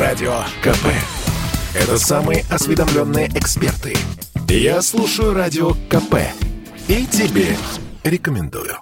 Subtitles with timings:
[0.00, 0.86] Радио КП.
[1.74, 3.94] Это самые осведомленные эксперты.
[4.48, 6.14] Я слушаю Радио КП.
[6.88, 7.54] И тебе
[8.02, 8.78] рекомендую.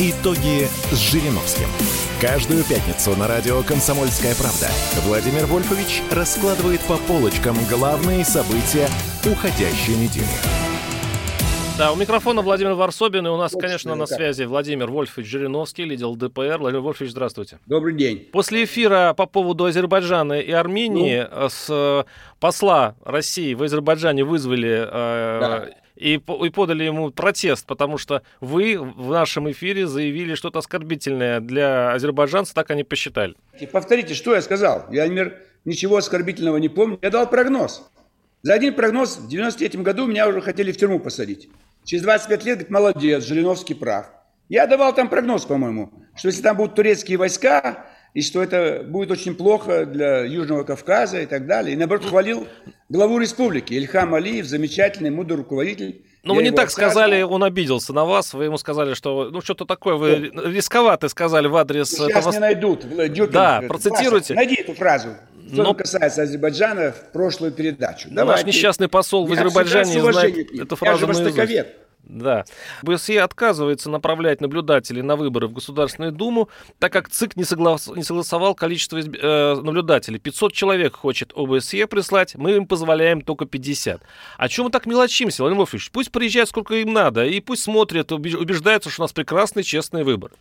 [0.00, 1.68] Итоги с Жириновским.
[2.18, 4.70] Каждую пятницу на радио «Комсомольская правда»
[5.04, 8.88] Владимир Вольфович раскладывает по полочкам главные события
[9.26, 10.63] уходящей недели.
[11.76, 15.84] Да, у микрофона Владимир Варсобин, и у нас, Очень конечно, на связи Владимир Вольфович Жириновский,
[15.84, 16.58] лидер ЛДПР.
[16.58, 17.58] Владимир Вольфович, здравствуйте.
[17.66, 18.28] Добрый день.
[18.30, 21.48] После эфира по поводу Азербайджана и Армении ну.
[21.48, 22.04] с э,
[22.38, 25.68] посла России в Азербайджане вызвали э, да.
[25.96, 31.90] и, и подали ему протест, потому что вы в нашем эфире заявили что-то оскорбительное для
[31.90, 33.34] азербайджанцев, так они посчитали.
[33.72, 34.86] Повторите, что я сказал.
[34.92, 37.00] Я, например, ничего оскорбительного не помню.
[37.02, 37.82] Я дал прогноз.
[38.44, 41.48] За один прогноз в 93 году меня уже хотели в тюрьму посадить.
[41.84, 44.06] Через 25 лет, говорит, молодец, Жириновский прав.
[44.48, 49.10] Я давал там прогноз, по-моему, что если там будут турецкие войска, и что это будет
[49.10, 51.74] очень плохо для Южного Кавказа и так далее.
[51.74, 52.46] И наоборот хвалил
[52.88, 56.04] главу республики Ильхам Алиев, замечательный, мудрый руководитель.
[56.22, 56.90] Ну, вы не так отказывал.
[56.92, 60.42] сказали, он обиделся на вас, вы ему сказали, что, ну, что-то такое, вы да.
[60.48, 61.90] рисковато сказали в адрес...
[61.90, 62.32] Сейчас этого...
[62.32, 62.86] не найдут.
[63.12, 64.34] Дюпин, да, процитируйте.
[64.34, 65.08] Паша, найди эту фразу.
[65.52, 65.74] Что Но...
[65.74, 68.08] касается Азербайджана, в прошлую передачу.
[68.08, 68.46] Да Давайте.
[68.46, 71.66] Наш несчастный посол в Азербайджане знает эту фразу Я же
[72.06, 72.44] Да.
[72.82, 77.88] БСЕ отказывается направлять наблюдателей на выборы в Государственную Думу, так как ЦИК не, соглас...
[77.88, 80.18] не согласовал количество э, наблюдателей.
[80.18, 84.02] 500 человек хочет ОБСЕ прислать, мы им позволяем только 50.
[84.36, 85.90] А чем мы так мелочимся, Владимир Вольфович?
[85.90, 90.32] Пусть приезжают сколько им надо, и пусть смотрят, убеждаются, что у нас прекрасный, честный выбор.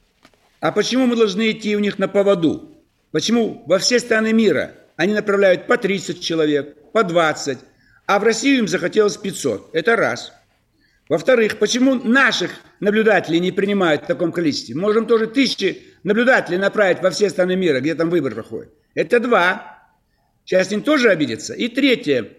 [0.59, 2.69] А почему мы должны идти у них на поводу?
[3.11, 7.57] Почему во все страны мира они направляют по 30 человек, по 20,
[8.05, 9.69] а в Россию им захотелось 500.
[9.73, 10.33] Это раз.
[11.13, 14.73] Во-вторых, почему наших наблюдателей не принимают в таком количестве?
[14.73, 18.73] Можем тоже тысячи наблюдателей направить во все страны мира, где там выбор проходит.
[18.95, 19.77] Это два.
[20.43, 21.53] Сейчас они тоже обидятся.
[21.53, 22.31] И третье.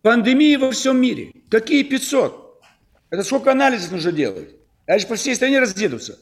[0.00, 1.32] Пандемии во всем мире.
[1.50, 2.62] Какие 500?
[3.10, 4.54] Это сколько анализов нужно делать?
[4.86, 6.18] Они же по всей стране разъедутся.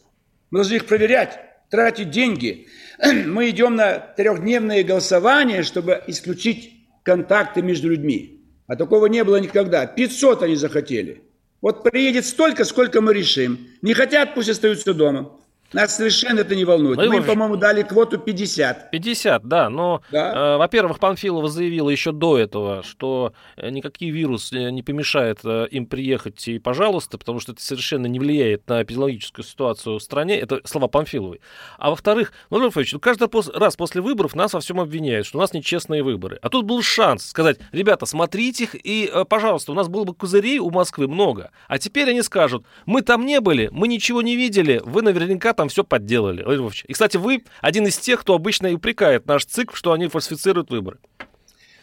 [0.51, 1.39] Мы должны их проверять,
[1.71, 2.67] тратить деньги.
[3.27, 8.45] мы идем на трехдневное голосование, чтобы исключить контакты между людьми.
[8.67, 9.87] А такого не было никогда.
[9.87, 11.23] 500 они захотели.
[11.63, 13.69] Вот приедет столько, сколько мы решим.
[13.83, 15.31] Не хотят, пусть остаются дома.
[15.73, 16.99] Нас совершенно это не волнует.
[16.99, 18.91] Мы, Мы по-моему, дали квоту 50.
[18.91, 19.71] 50, да.
[19.71, 20.55] Но, да?
[20.55, 25.67] Э, во-первых, Панфилова заявила еще до этого, что э, никакие вирус э, не помешает э,
[25.71, 30.39] им приехать и пожалуйста, потому что это совершенно не влияет на эпидемиологическую ситуацию в стране.
[30.39, 31.41] Это слова Панфиловой.
[31.79, 35.41] А во-вторых, ну, Львович, ну, каждый раз после выборов нас во всем обвиняют, что у
[35.41, 36.39] нас нечестные выборы.
[36.43, 40.15] А тут был шанс сказать, ребята, смотрите их и, э, пожалуйста, у нас было бы
[40.15, 41.51] козырей у Москвы много.
[41.69, 45.62] А теперь они скажут, мы там не были, мы ничего не видели, вы наверняка там
[45.63, 46.45] там все подделали.
[46.89, 50.71] И, кстати, вы один из тех, кто обычно и упрекает наш ЦИК, что они фальсифицируют
[50.71, 50.99] выборы.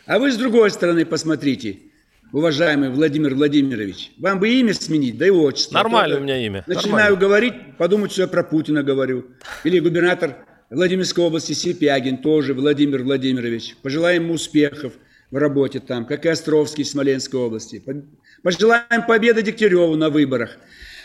[0.06, 1.80] А вы с другой стороны посмотрите,
[2.34, 4.12] уважаемый Владимир Владимирович.
[4.18, 5.76] Вам бы имя сменить, да и отчество.
[5.76, 6.66] Нормально у меня имя.
[6.68, 7.16] Начинаю Нормально.
[7.16, 9.28] говорить, подумать, что я про Путина говорю.
[9.64, 10.36] Или губернатор
[10.70, 13.78] Владимирской области Сипягин, тоже Владимир Владимирович.
[13.82, 14.92] Пожелаем ему успехов
[15.32, 17.82] в работе там, как и Островский в Смоленской области.
[18.44, 20.58] Пожелаем победы Дегтяреву на выборах.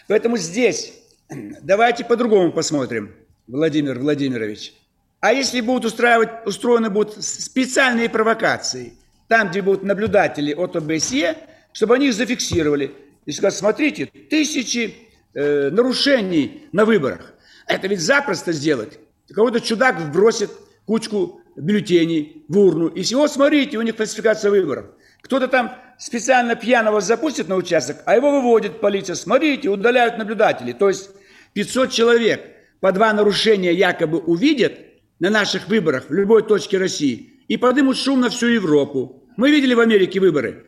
[0.09, 0.93] Поэтому здесь
[1.63, 3.15] Давайте по-другому посмотрим,
[3.47, 4.75] Владимир Владимирович.
[5.21, 8.95] А если будут устраивать, устроены будут специальные провокации,
[9.29, 11.37] там, где будут наблюдатели от ОБСЕ,
[11.73, 12.95] чтобы они их зафиксировали.
[13.25, 14.95] И сказать, смотрите, тысячи
[15.33, 17.33] э, нарушений на выборах.
[17.67, 18.99] Это ведь запросто сделать.
[19.33, 20.51] Кого-то чудак вбросит
[20.85, 22.89] кучку бюллетеней в урну.
[22.89, 24.87] И всего, смотрите, у них фальсификация выборов.
[25.25, 29.17] Кто-то там специально пьяного запустит на участок, а его выводит полиция.
[29.17, 30.73] Смотрите, удаляют наблюдатели.
[30.73, 31.11] То есть
[31.55, 32.43] 500 человек
[32.81, 34.75] по два нарушения якобы увидят
[35.19, 39.25] на наших выборах в любой точке России и подымут шум на всю Европу.
[39.39, 40.67] Мы видели в Америке выборы.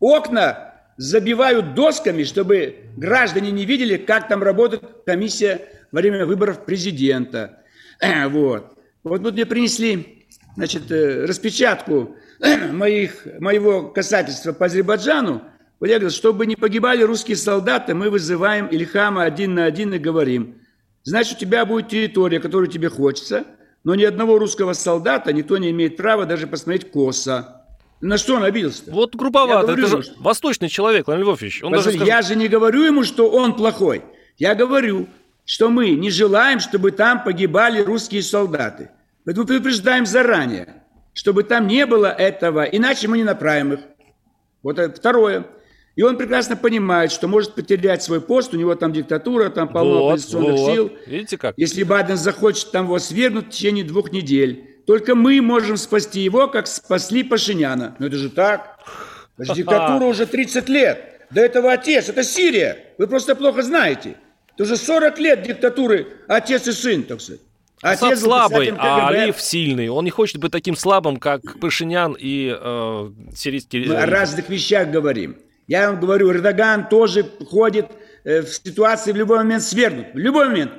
[0.00, 5.60] Окна забивают досками, чтобы граждане не видели, как там работает комиссия
[5.92, 7.62] во время выборов президента.
[8.28, 8.78] Вот.
[9.04, 10.17] Вот тут мне принесли
[10.58, 12.16] значит, э, распечатку
[12.72, 15.42] моих, моего касательства по Азербайджану,
[15.78, 19.98] вот я говорю, чтобы не погибали русские солдаты, мы вызываем Ильхама один на один и
[19.98, 20.56] говорим,
[21.04, 23.44] значит, у тебя будет территория, которую тебе хочется,
[23.84, 27.64] но ни одного русского солдата никто не имеет права даже посмотреть косо.
[28.00, 28.82] На что он обиделся?
[28.84, 28.90] -то?
[28.92, 31.62] Вот грубовато, это же восточный человек, Владимир Львович.
[31.62, 34.02] Он даже я же не говорю ему, что он плохой.
[34.38, 35.06] Я говорю,
[35.44, 38.90] что мы не желаем, чтобы там погибали русские солдаты.
[39.28, 40.78] Поэтому предупреждаем заранее
[41.18, 43.80] чтобы там не было этого, иначе мы не направим их.
[44.62, 45.46] Вот это второе.
[45.96, 50.02] И он прекрасно понимает, что может потерять свой пост, у него там диктатура, там полно
[50.02, 50.72] вот, оппозиционных вот.
[50.72, 50.92] сил.
[51.08, 51.54] Видите как?
[51.56, 56.46] Если Байден захочет там его свергнуть в течение двух недель, только мы можем спасти его,
[56.46, 57.96] как спасли Пашиняна.
[57.98, 58.78] Ну это же так.
[59.36, 61.26] Это же диктатура уже 30 лет.
[61.30, 62.08] До этого отец.
[62.08, 62.94] Это Сирия.
[62.96, 64.14] Вы просто плохо знаете.
[64.54, 67.40] Это уже 40 лет диктатуры отец и сын, так сказать.
[67.82, 69.08] Асад слабый, а.
[69.08, 69.88] Алиев сильный.
[69.88, 74.10] Он не хочет быть таким слабым, как Пашинян и э, сирийский Мы о режим.
[74.10, 75.36] разных вещах говорим.
[75.66, 77.86] Я вам говорю, Эрдоган тоже ходит
[78.24, 80.06] э, в ситуации в любой момент свергнут.
[80.14, 80.72] В любой момент.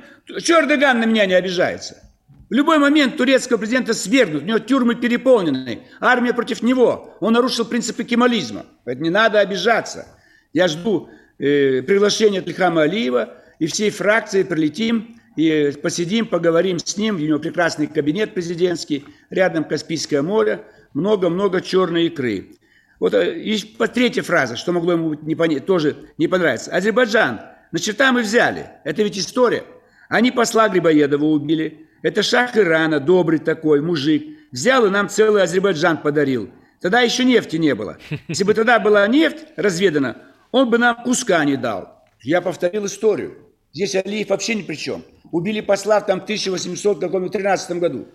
[0.43, 2.03] Чего Эрдоган на меня не обижается?
[2.49, 4.43] В любой момент турецкого президента свергнут.
[4.43, 5.83] У него тюрьмы переполнены.
[5.99, 7.15] Армия против него.
[7.19, 8.65] Он нарушил принципы кемализма.
[8.83, 10.07] Поэтому не надо обижаться.
[10.51, 16.97] Я жду э, приглашения от Ильхама Алиева и всей фракции прилетим и посидим, поговорим с
[16.97, 17.15] ним.
[17.15, 22.51] У него прекрасный кабинет президентский, рядом Каспийское море, много-много черной икры.
[22.99, 23.57] Вот э, и
[23.93, 26.71] третья фраза, что могло ему не понять, тоже не понравиться.
[26.71, 27.41] Азербайджан,
[27.71, 28.69] на черта мы взяли.
[28.83, 29.63] Это ведь история.
[30.09, 31.87] Они посла Грибоедова убили.
[32.01, 34.23] Это шах Ирана, добрый такой, мужик.
[34.51, 36.49] Взял и нам целый Азербайджан подарил.
[36.81, 37.97] Тогда еще нефти не было.
[38.27, 40.17] Если бы тогда была нефть разведана,
[40.51, 42.03] он бы нам куска не дал.
[42.21, 43.37] Я повторил историю.
[43.73, 45.03] Здесь Алиев вообще ни при чем.
[45.31, 48.07] Убили посла там в 1813 году.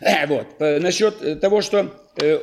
[0.00, 0.46] Э, вот.
[0.58, 1.94] Э, Насчет э, того, что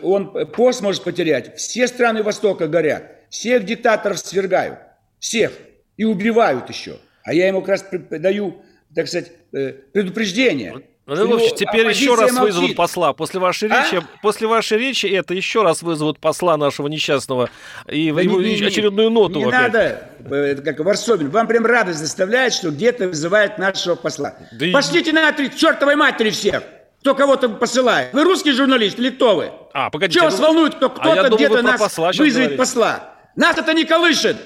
[0.02, 1.56] он пост может потерять.
[1.58, 3.12] Все страны Востока горят.
[3.30, 4.80] Всех диктаторов свергают.
[5.20, 5.52] Всех.
[5.98, 6.98] И убивают еще.
[7.24, 8.62] А я ему как раз даю,
[8.94, 10.84] так сказать, предупреждение.
[11.06, 12.56] Что Владимирович, его теперь еще оппозиция раз молчит.
[12.56, 13.14] вызовут посла.
[13.14, 13.84] После вашей А?
[13.84, 17.50] речи, после вашей речи это еще раз вызовут посла нашего несчастного
[17.88, 19.62] и Да ему не- не- очередную ноту Не опять.
[19.62, 24.34] надо, э, как Варсобин, вам прям радость заставляет, что где-то вызывает нашего посла.
[24.52, 26.64] Да и- Пошлите на три чертовой матери всех,
[27.02, 28.12] кто кого-то посылает.
[28.12, 29.52] Вы русский журналист или кто вы?
[29.74, 30.20] А, погодите.
[30.20, 32.58] Чего ну- вас волнует, кто А кто-то думал, где-то нас посла вызовет говорите.
[32.58, 33.14] посла?
[33.36, 34.38] Нас это не колышет.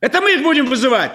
[0.00, 1.12] Это мы их будем вызывать.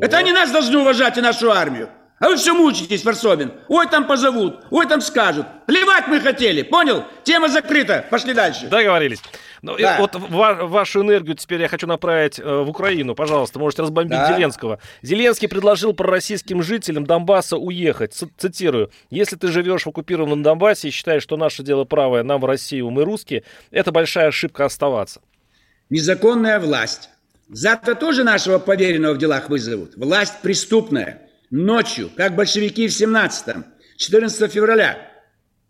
[0.00, 1.88] Это они нас должны уважать и нашу армию.
[2.20, 3.50] А вы все мучитесь, Варсобин.
[3.68, 5.46] Ой, там позовут, ой, там скажут.
[5.66, 7.04] Плевать мы хотели, понял?
[7.24, 8.04] Тема закрыта.
[8.10, 8.66] Пошли дальше.
[8.68, 9.22] Договорились.
[9.62, 9.96] Ну, и Да.
[9.98, 13.14] вот ва- вашу энергию теперь я хочу направить э, в Украину.
[13.14, 14.34] Пожалуйста, можете разбомбить Да.
[14.34, 14.80] Зеленского.
[15.00, 18.12] Зеленский предложил пророссийским жителям Донбасса уехать.
[18.12, 18.90] Ц- цитирую.
[19.08, 22.90] «Если ты живешь в оккупированном Донбассе и считаешь, что наше дело правое, нам в Россию,
[22.90, 25.22] мы русские, это большая ошибка оставаться».
[25.88, 27.08] Незаконная власть.
[27.48, 29.96] Завтра тоже нашего поверенного в делах вызовут.
[29.96, 31.22] Власть преступная.
[31.50, 33.66] Ночью, как большевики в 17-м,
[33.96, 35.10] 14 февраля,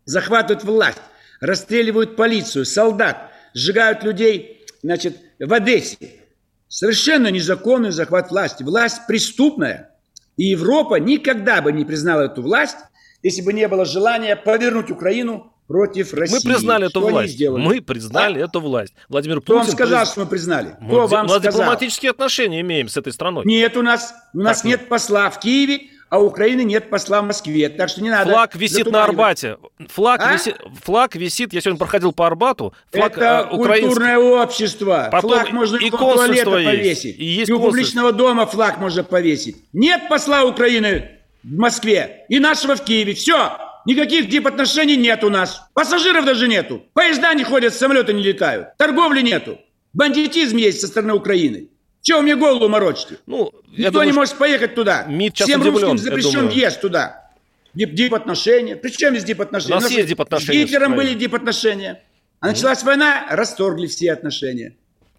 [0.05, 1.01] захватывают власть,
[1.41, 6.21] расстреливают полицию, солдат, сжигают людей, значит, в Одессе.
[6.69, 8.63] Совершенно незаконный захват власти.
[8.63, 9.97] Власть преступная.
[10.37, 12.77] И Европа никогда бы не признала эту власть,
[13.23, 16.35] если бы не было желания повернуть Украину против России.
[16.35, 17.33] Мы признали эту Что они власть.
[17.35, 17.63] сделали?
[17.63, 18.45] Мы признали А?
[18.47, 18.93] эту власть.
[19.09, 19.67] Владимир Кто Путин...
[19.69, 20.75] вам сказал, приз- что мы признали?
[20.81, 21.53] Мы Кто вам у сказал?
[21.53, 23.45] дипломатические отношения имеем с этой страной.
[23.47, 24.89] Нет, у нас, у нас Как нет?
[24.89, 27.69] посла в Киеве, а у Украины нет посла в Москве.
[27.69, 28.33] Так что не надо.
[28.33, 29.05] Флаг висит на.
[29.05, 29.59] Арбате.
[29.91, 30.33] Флаг, А?
[30.33, 31.53] висит, флаг висит.
[31.53, 32.75] Я сегодня проходил по Арбату.
[32.91, 35.09] Флаг Это э, культурное общество.
[35.13, 37.17] Потом флаг можно и и у консульство есть, повесить.
[37.17, 37.71] и есть у консульство.
[37.71, 39.57] публичного дома флаг можно повесить.
[39.73, 41.13] Нет посла Украины
[41.45, 43.15] в Москве и нашего в Киеве.
[43.15, 43.57] Все.
[43.87, 45.63] Никаких дипотношений нет у нас.
[45.75, 46.83] Пассажиров даже нету.
[46.93, 48.77] Поезда не ходят, самолеты не летают.
[48.77, 49.59] Торговли нету.
[49.93, 51.69] Бандитизм есть со стороны Украины.
[52.03, 53.19] Чего вы мне голову морочите?
[53.27, 55.05] Ну, Никто думаю, не может поехать туда.
[55.05, 57.31] МИД Всем удивлен, русским запрещен въезд туда.
[57.75, 58.77] Дип, дипотношения.
[58.77, 59.77] Причем есть дипотношения?
[59.77, 62.03] У нас есть с дипотношения с Гитлером были дипотношения.
[62.41, 64.77] А началась война, расторгли все отношения.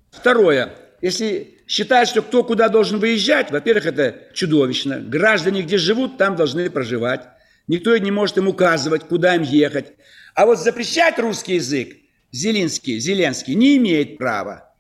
[0.10, 0.74] Второе.
[1.02, 5.00] Если считать, что кто куда должен выезжать, во-первых, это чудовищно.
[5.00, 7.28] Граждане, где живут, там должны проживать.
[7.68, 9.94] Никто не может им указывать, куда им ехать.
[10.36, 11.98] А вот запрещать русский язык
[12.32, 14.74] Зеленский, Зеленский не имеет права.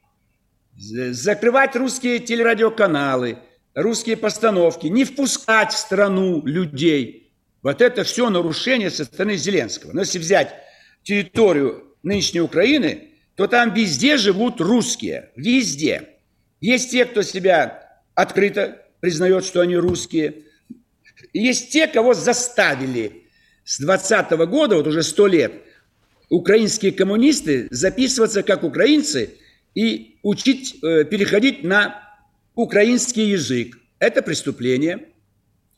[0.78, 3.40] Закрывать русские телерадиоканалы,
[3.76, 7.32] русские постановки, не впускать в страну людей.
[7.62, 9.92] Вот это все нарушение со стороны Зеленского.
[9.92, 10.56] Но если взять
[11.04, 15.32] территорию нынешней Украины, то там везде живут русские.
[15.36, 16.10] Везде.
[16.62, 20.46] Есть те, кто себя открыто признает, что они русские.
[21.34, 23.24] Есть те, кого заставили
[23.64, 25.54] с 20 года, вот уже 100 лет,
[26.30, 29.38] украинские коммунисты записываться как украинцы
[29.76, 32.02] и учить, э, переходить на
[32.56, 33.78] украинский язык.
[34.00, 35.10] Это преступление.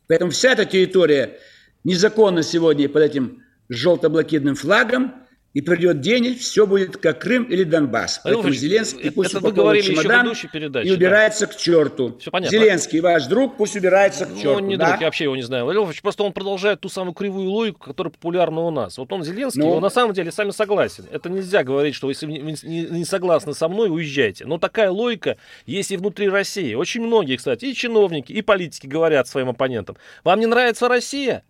[0.08, 1.40] Поэтому вся эта территория
[1.84, 5.14] незаконно сегодня под этим желто-блокидным флагом.
[5.54, 8.22] И придет день, и все будет как Крым или Донбасс.
[8.24, 11.54] Поэтому Ильич, Зеленский пусть это вы говорили чемодан еще передаче, и убирается да.
[11.54, 12.18] к черту.
[12.20, 12.58] Все понятно.
[12.58, 14.50] Зеленский, ваш друг, пусть убирается к черту.
[14.50, 14.90] Ну, он не да?
[14.90, 15.66] друг, я вообще его не знаю.
[15.66, 18.98] Владимир просто он продолжает ту самую кривую логику, которая популярна у нас.
[18.98, 21.06] Вот он Зеленский, ну, он на самом деле сами согласен.
[21.12, 24.46] Это нельзя говорить, что если вы не, не согласны со мной, уезжайте.
[24.46, 26.74] Но такая логика есть и внутри России.
[26.74, 29.98] Очень многие, кстати, и чиновники, и политики говорят своим оппонентам.
[30.24, 31.44] Вам не нравится Россия?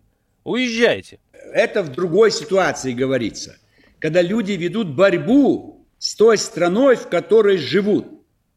[0.44, 1.20] Уезжайте.
[1.54, 3.56] Это в другой ситуации говорится
[4.04, 8.06] когда люди ведут борьбу с той страной, в которой живут.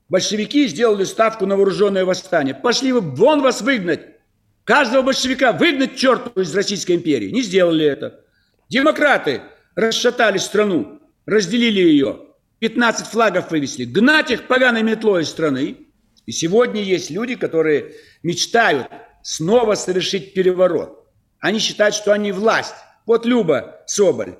[0.09, 2.53] Большевики сделали ставку на вооруженное восстание.
[2.53, 4.01] Пошли вы, вон вас выгнать.
[4.65, 7.29] Каждого большевика выгнать черту из Российской империи.
[7.29, 8.25] Не сделали это.
[8.67, 9.41] Демократы
[9.73, 12.25] расшатали страну, разделили ее.
[12.59, 13.85] 15 флагов вывесили.
[13.85, 15.77] Гнать их поганой метлой из страны.
[16.25, 18.89] И сегодня есть люди, которые мечтают
[19.23, 21.07] снова совершить переворот.
[21.39, 22.75] Они считают, что они власть.
[23.05, 24.35] Вот Люба Соболь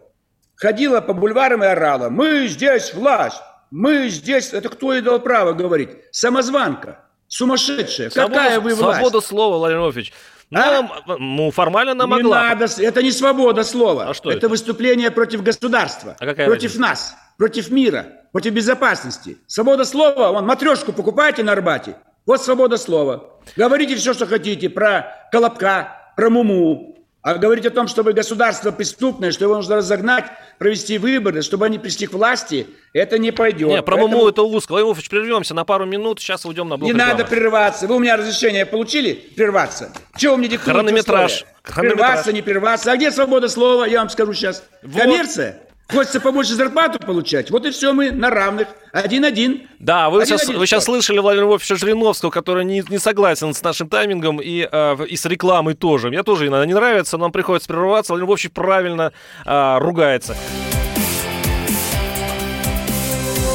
[0.58, 5.54] ходила по бульварам и орала, мы здесь власть, мы здесь, это кто ей дал право
[5.54, 5.90] говорить?
[6.12, 9.00] Самозванка, сумасшедшая, свобода, какая вы власть?
[9.00, 10.14] Свобода слова, Владимир Владимирович.
[10.50, 11.18] Ну, а?
[11.18, 12.42] ну, формально она не могла.
[12.50, 14.10] Надо, это не свобода слова.
[14.10, 14.40] А что это?
[14.40, 16.82] это выступление против государства, а какая против разница?
[16.82, 19.38] нас, против мира, против безопасности.
[19.46, 21.98] Свобода слова, вон, матрешку покупайте на Арбате.
[22.26, 23.40] Вот свобода слова.
[23.56, 26.97] Говорите все, что хотите про Колобка, про Муму,
[27.28, 30.28] а говорить о том, чтобы государство преступное, что его нужно разогнать,
[30.60, 33.68] провести выборы, чтобы они пришли к власти, это не пойдет.
[33.68, 34.30] Не, про Поэтому...
[34.30, 34.72] это узко.
[34.72, 37.12] Владимир Вольфович, прервемся на пару минут, сейчас уйдем на блок Не рекламы.
[37.12, 37.86] надо прерваться.
[37.86, 39.92] Вы у меня разрешение получили прерваться?
[40.16, 41.46] Чего вы мне диктуете Хронометраж.
[41.64, 41.98] Хронометраж.
[41.98, 42.92] Прерваться, не прерваться.
[42.94, 44.64] А где свобода слова, я вам скажу сейчас?
[44.82, 45.02] Вот.
[45.02, 45.60] Коммерция?
[45.90, 47.50] Хочется побольше зарплату получать.
[47.50, 48.68] Вот и все, мы на равных.
[48.92, 49.68] Один-один.
[49.80, 53.54] Да, вы, один, сейчас, один, вы сейчас слышали Владимира Вольфовича Жириновского, который не, не согласен
[53.54, 56.10] с нашим таймингом и, э, и с рекламой тоже.
[56.10, 58.12] Мне тоже иногда не нравится, нам приходится прерываться.
[58.12, 59.14] Владимир Вольфович правильно
[59.46, 60.36] э, ругается.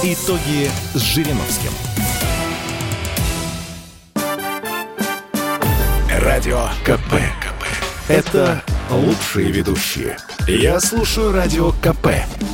[0.02, 1.70] Итоги с Жириновским.
[6.18, 7.12] Радио КП.
[7.42, 7.66] КП.
[8.08, 10.16] Это лучшие ведущие.
[10.48, 12.08] Я слушаю Радио КП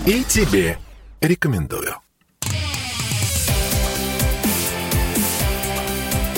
[0.05, 0.77] и тебе
[1.23, 1.95] рекомендую.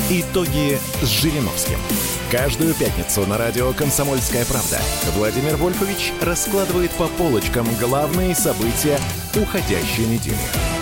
[0.09, 1.79] Итоги с Жириновским.
[2.31, 4.79] Каждую пятницу на радио «Комсомольская правда»
[5.17, 8.99] Владимир Вольфович раскладывает по полочкам главные события
[9.35, 10.80] уходящей недели.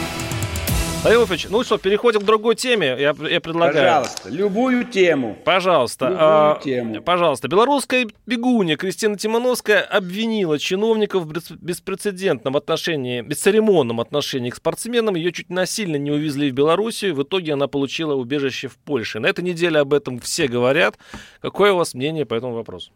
[1.04, 2.96] Вольфович, ну что, переходим к другой теме.
[2.98, 3.74] Я, я предлагаю.
[3.74, 5.38] Пожалуйста, любую тему.
[5.44, 6.06] Пожалуйста.
[6.06, 7.02] Любую а, тему.
[7.02, 7.48] Пожалуйста.
[7.48, 15.14] Белорусская бегунья Кристина Тимановская обвинила чиновников в беспрецедентном отношении, бесцеремонном отношении к спортсменам.
[15.14, 17.14] Ее чуть насильно не увезли в Белоруссию.
[17.14, 19.20] В итоге она получила убежище в Польше.
[19.20, 20.98] На этой неделе об этом все говорят.
[21.40, 22.90] Какое у вас мнение по этому вопросу?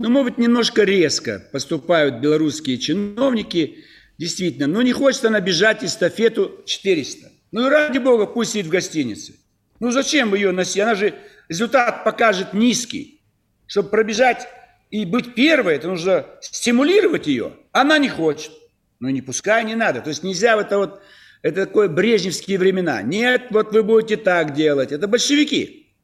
[0.00, 3.78] Ну, может немножко резко поступают белорусские чиновники–
[4.18, 7.30] Действительно, ну не хочет она бежать эстафету 400.
[7.52, 9.34] Ну и ради бога, пусть сидит в гостинице.
[9.78, 10.80] Ну зачем ее носить?
[10.80, 11.14] Она же
[11.48, 13.22] результат покажет низкий.
[13.66, 14.48] Чтобы пробежать
[14.90, 17.52] и быть первой, это нужно стимулировать ее.
[17.70, 18.50] Она не хочет.
[18.98, 20.00] Ну не пускай, не надо.
[20.00, 21.00] То есть нельзя в это вот,
[21.42, 23.02] это такое брежневские времена.
[23.02, 24.90] Нет, вот вы будете так делать.
[24.90, 25.94] Это большевики.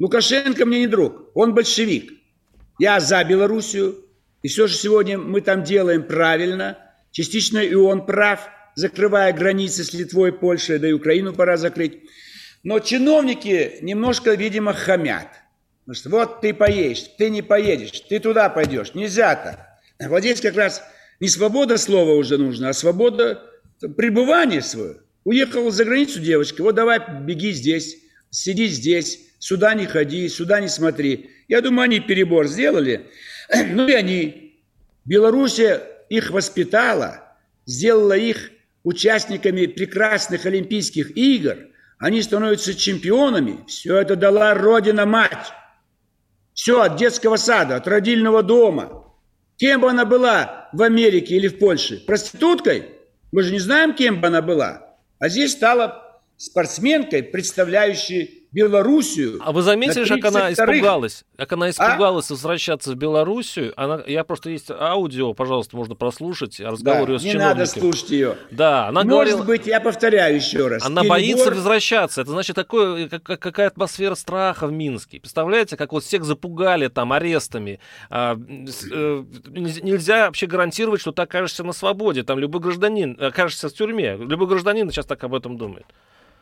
[0.00, 2.12] Лукашенко мне не друг, он большевик.
[2.80, 4.06] Я за Белоруссию.
[4.42, 6.78] И все же сегодня мы там делаем правильно–
[7.12, 12.00] Частично и он прав, закрывая границы с Литвой, Польшей, да и Украину пора закрыть.
[12.62, 15.28] Но чиновники немножко, видимо, хамят.
[15.80, 18.94] Потому что вот ты поедешь, ты не поедешь, ты туда пойдешь.
[18.94, 20.08] Нельзя так.
[20.08, 20.82] Вот здесь как раз
[21.20, 23.42] не свобода слова уже нужна, а свобода
[23.96, 24.98] пребывания свое.
[25.24, 27.96] Уехала за границу девочка, вот давай беги здесь,
[28.30, 31.30] сиди здесь, сюда не ходи, сюда не смотри.
[31.48, 33.08] Я думаю, они перебор сделали.
[33.72, 34.62] Ну и они.
[35.04, 38.50] Белоруссия их воспитала, сделала их
[38.82, 45.52] участниками прекрасных Олимпийских игр, они становятся чемпионами, все это дала Родина-мать.
[46.52, 49.14] Все от детского сада, от родильного дома.
[49.56, 52.02] Кем бы она была в Америке или в Польше?
[52.06, 52.90] Проституткой?
[53.32, 54.96] Мы же не знаем, кем бы она была.
[55.18, 56.09] А здесь стала
[56.40, 59.38] спортсменкой, представляющей Белоруссию.
[59.44, 61.24] А вы заметили, как она испугалась?
[61.36, 61.70] Как она а?
[61.70, 62.32] испугалась а?
[62.32, 63.74] возвращаться в Белоруссию?
[63.76, 67.58] Она, я просто есть аудио, пожалуйста, можно прослушать разговор да, ее с не чиновником.
[67.58, 68.36] Не надо слушать ее.
[68.50, 69.42] Да, она Может говорила...
[69.42, 70.82] быть, я повторяю еще раз.
[70.82, 71.18] Она перебор...
[71.18, 72.22] боится возвращаться.
[72.22, 75.20] Это значит такое, как, какая атмосфера страха в Минске.
[75.20, 77.80] Представляете, как вот всех запугали там арестами.
[78.08, 82.22] А, э, нельзя вообще гарантировать, что ты окажешься на свободе.
[82.22, 84.16] Там любой гражданин окажешься в тюрьме.
[84.16, 85.84] Любой гражданин сейчас так об этом думает.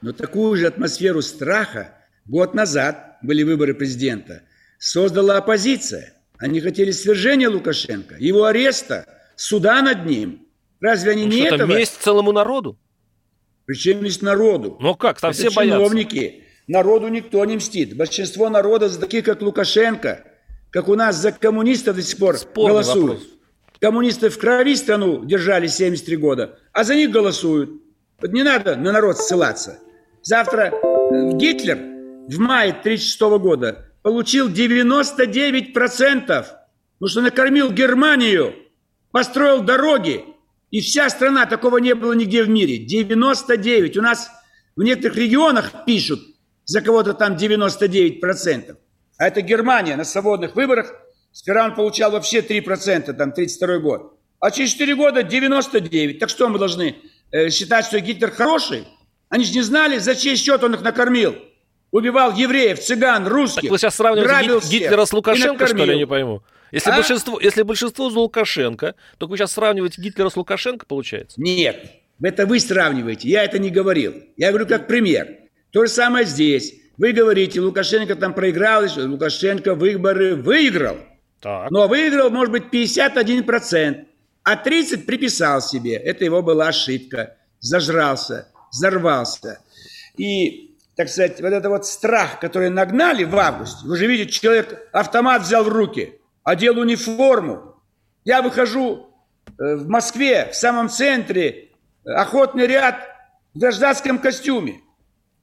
[0.00, 1.94] Но такую же атмосферу страха
[2.28, 4.42] Год назад были выборы президента.
[4.78, 6.14] Создала оппозиция.
[6.38, 10.46] Они хотели свержения Лукашенко, его ареста, суда над ним.
[10.80, 11.64] Разве они ну, не это?
[11.64, 12.78] месть целому народу?
[13.64, 14.76] Причем месть народу?
[14.80, 16.16] Ну как, там это все чиновники.
[16.16, 16.44] боятся.
[16.68, 17.96] Народу никто не мстит.
[17.96, 20.24] Большинство народа за таких, как Лукашенко,
[20.70, 23.20] как у нас за коммунистов до сих пор Спорный голосуют.
[23.20, 23.28] Вопрос.
[23.80, 27.70] Коммунисты в крови страну держали 73 года, а за них голосуют.
[28.20, 29.80] Вот не надо на народ ссылаться.
[30.22, 31.76] Завтра э, Гитлер
[32.28, 35.72] в мае 1936 года получил 99%,
[36.26, 38.54] потому что накормил Германию,
[39.10, 40.24] построил дороги,
[40.70, 42.78] и вся страна, такого не было нигде в мире.
[42.78, 43.96] 99.
[43.96, 44.30] У нас
[44.76, 46.20] в некоторых регионах пишут
[46.64, 48.76] за кого-то там 99%.
[49.16, 50.94] А это Германия на свободных выборах.
[51.32, 54.18] Сперва он получал вообще 3%, там, 32 год.
[54.40, 56.18] А через 4 года 99.
[56.18, 56.96] Так что мы должны
[57.32, 58.86] э, считать, что Гитлер хороший?
[59.28, 61.36] Они же не знали, за чей счет он их накормил.
[61.90, 63.62] Убивал евреев, цыган, русских.
[63.62, 66.42] Так вы сейчас сравниваете Гитлера с Лукашенко, что ли, я не пойму?
[66.70, 66.96] Если, а?
[66.96, 71.40] большинство, если большинство за Лукашенко, то вы сейчас сравниваете Гитлера с Лукашенко, получается?
[71.40, 71.92] Нет,
[72.22, 74.14] это вы сравниваете, я это не говорил.
[74.36, 75.28] Я говорю как пример.
[75.70, 76.74] То же самое здесь.
[76.98, 80.96] Вы говорите, Лукашенко там проиграл, Лукашенко выборы выиграл.
[81.40, 81.70] Так.
[81.70, 84.04] Но выиграл, может быть, 51%,
[84.42, 85.94] а 30% приписал себе.
[85.94, 87.36] Это его была ошибка.
[87.60, 89.60] Зажрался, взорвался.
[90.16, 93.86] И, так сказать, вот это вот страх, который нагнали в августе.
[93.86, 96.14] Вы же видите, человек автомат взял в руки–
[96.48, 97.76] одел униформу.
[98.24, 99.10] Я выхожу
[99.46, 101.72] э, в Москве, в самом центре,
[102.04, 102.96] охотный ряд
[103.52, 104.80] в гражданском костюме.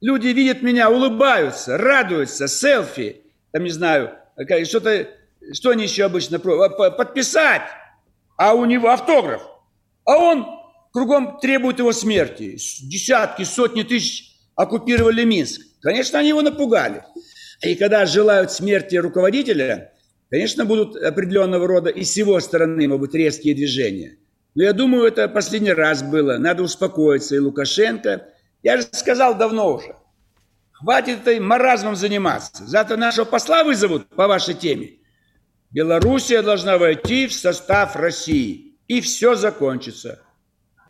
[0.00, 4.14] Люди видят меня, улыбаются, радуются, селфи, там не знаю,
[4.64, 5.08] что-то,
[5.52, 7.62] что они еще обычно подписать,
[8.36, 9.42] а у него автограф.
[10.04, 10.44] А он
[10.96, 12.56] кругом требует его смерти.
[12.82, 15.60] Десятки, сотни тысяч оккупировали Минск.
[15.82, 17.04] Конечно, они его напугали.
[17.62, 19.92] И когда желают смерти руководителя,
[20.30, 24.16] Конечно, будут определенного рода и с его стороны могут резкие движения.
[24.54, 26.38] Но я думаю, это последний раз было.
[26.38, 27.36] Надо успокоиться.
[27.36, 28.26] И Лукашенко,
[28.62, 29.94] я же сказал давно уже,
[30.72, 32.66] хватит этой маразмом заниматься.
[32.66, 34.94] Завтра нашего посла вызовут по вашей теме.
[35.70, 38.78] Белоруссия должна войти в состав России.
[38.88, 40.25] И все закончится.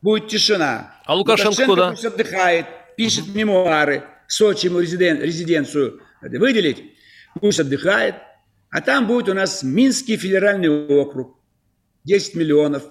[0.02, 0.94] Будет тишина.
[1.04, 1.90] А Лукашенко, Лукашенко куда?
[1.90, 4.04] пусть отдыхает, пишет мемуары.
[4.26, 6.82] Сочи ему резиден, резиденцию выделить.
[7.40, 8.16] Пусть отдыхает.
[8.70, 11.38] А там будет у нас Минский федеральный округ,
[12.04, 12.84] 10 миллионов,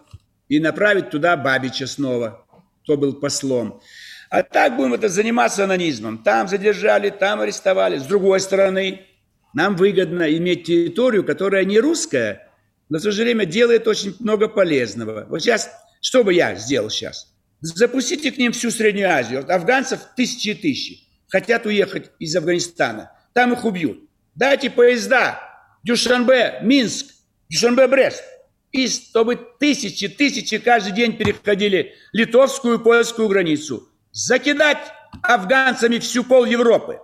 [0.48, 2.46] и направить туда Бабича снова,
[2.84, 3.82] кто был послом.
[4.30, 6.24] А так будем это заниматься анонизмом.
[6.24, 7.98] Там задержали, там арестовали.
[7.98, 9.06] С другой стороны,
[9.54, 12.52] нам выгодно иметь территорию, которая не русская,
[12.90, 15.26] но в то же время делает очень много полезного.
[15.30, 15.70] Вот сейчас,
[16.02, 17.34] что бы я сделал сейчас?
[17.62, 19.42] Запустите к ним всю Среднюю Азию.
[19.42, 21.00] Вот афганцев тысячи и тысячи.
[21.28, 23.12] Хотят уехать из Афганистана.
[23.34, 24.10] Там их убьют.
[24.36, 25.40] Дайте поезда,
[25.84, 27.08] Дюшанбе, Минск,
[27.50, 28.24] Дюшанбе, Брест.
[28.72, 33.90] И чтобы тысячи, тысячи каждый день переходили литовскую, польскую границу.
[34.12, 34.92] Закидать
[35.24, 37.00] афганцами всю пол Европы.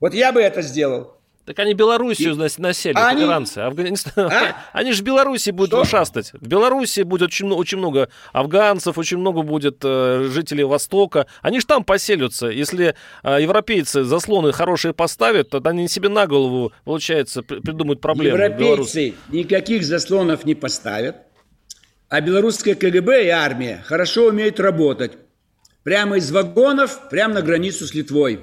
[0.00, 1.20] Вот я бы это сделал.
[1.44, 2.60] Так они Белоруссию и...
[2.60, 3.24] насели, они...
[3.24, 3.58] иранцы.
[3.58, 4.30] Афганистан...
[4.32, 4.56] А?
[4.72, 6.04] Они же в Беларуси будут Что?
[6.40, 11.26] В Беларуси будет очень, очень много афганцев, очень много будет э, жителей Востока.
[11.42, 12.46] Они же там поселятся.
[12.46, 18.38] Если э, европейцы заслоны хорошие поставят, то они себе на голову, получается, придумают проблемы.
[18.38, 21.16] Европейцы никаких заслонов не поставят.
[22.08, 25.12] А белорусская КГБ и армия хорошо умеют работать.
[25.82, 28.40] Прямо из вагонов, прямо на границу с Литвой.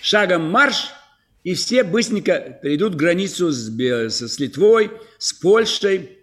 [0.00, 0.92] Шагом марш–
[1.44, 6.18] и все быстренько перейдут границу с, с Литвой, с Польшей,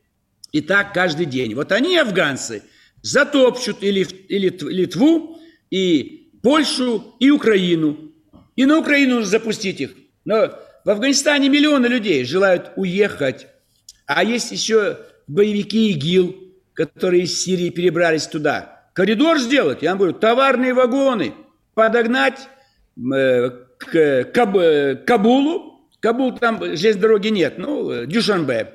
[0.52, 1.54] и так каждый день.
[1.54, 2.64] Вот они, афганцы,
[3.02, 8.14] затопчут и, Лив, и Литву, и Польшу, и Украину.
[8.56, 9.96] И на Украину запустить их.
[10.24, 13.48] Но в Афганистане миллионы людей желают уехать.
[14.06, 16.36] А есть еще боевики ИГИЛ,
[16.74, 18.90] которые из Сирии перебрались туда.
[18.94, 21.34] Коридор сделать, я вам говорю, товарные вагоны
[21.74, 22.48] подогнать
[22.96, 24.56] э, к Каб,
[25.06, 25.90] Кабулу.
[26.00, 28.74] Кабул там железной дороги нет, ну, Дюшанбе.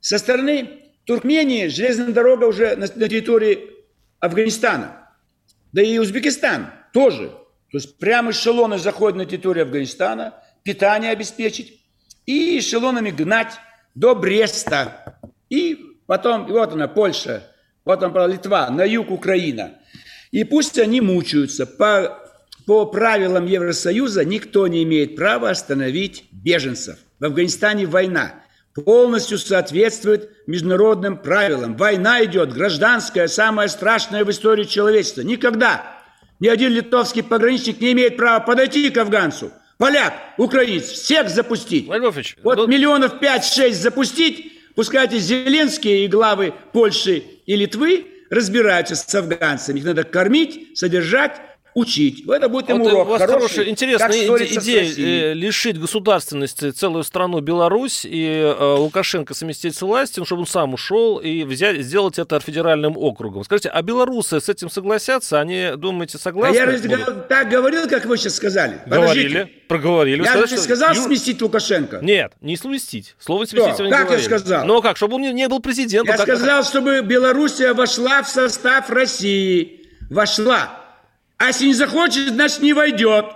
[0.00, 3.70] Со стороны Туркмении железная дорога уже на, на территории
[4.20, 5.08] Афганистана.
[5.72, 7.28] Да и Узбекистан тоже.
[7.70, 11.80] То есть прямо эшелоны заходят на территорию Афганистана, питание обеспечить
[12.26, 13.54] и эшелонами гнать
[13.94, 15.18] до Бреста.
[15.48, 17.42] И потом, и вот она, Польша,
[17.84, 19.78] вот она, Литва, на юг Украина.
[20.30, 22.22] И пусть они мучаются по
[22.68, 26.98] по правилам Евросоюза никто не имеет права остановить беженцев.
[27.18, 28.34] В Афганистане война
[28.74, 31.78] полностью соответствует международным правилам.
[31.78, 35.22] Война идет, гражданская, самая страшная в истории человечества.
[35.22, 35.98] Никогда
[36.40, 39.50] ни один литовский пограничник не имеет права подойти к афганцу.
[39.78, 41.88] Поляк, украинец, всех запустить.
[41.88, 42.68] Львович, вот тут...
[42.68, 49.78] миллионов пять-шесть запустить, пускайте Зеленские и главы Польши и Литвы, разбираются с афганцами.
[49.78, 51.40] Их надо кормить, содержать,
[51.78, 52.24] учить.
[52.28, 56.70] Это будет ему вот урок у вас хороший, хорошая, интересная как идея э, лишить государственности
[56.70, 61.80] целую страну Беларусь и э, Лукашенко совместить с властью, чтобы он сам ушел и взять,
[61.82, 63.44] сделать это федеральным округом.
[63.44, 65.40] Скажите, а белорусы с этим согласятся?
[65.40, 66.56] Они, думаете, согласны?
[66.56, 66.96] А я разве
[67.28, 68.80] так говорил, как вы сейчас сказали?
[68.86, 69.60] Говорили, Подождите.
[69.68, 70.22] проговорили.
[70.22, 71.02] Я сказали, не сказал Ю...
[71.02, 71.98] сместить Лукашенко?
[72.02, 73.14] Нет, не сместить.
[73.18, 73.84] Слово сместить Что?
[73.84, 74.28] не Как говорили.
[74.28, 74.66] я сказал?
[74.66, 76.14] Ну как, чтобы он не был президентом.
[76.14, 79.86] Я сказал, чтобы Белоруссия вошла в состав России.
[80.10, 80.87] Вошла.
[81.38, 83.26] А если не захочет, значит не войдет.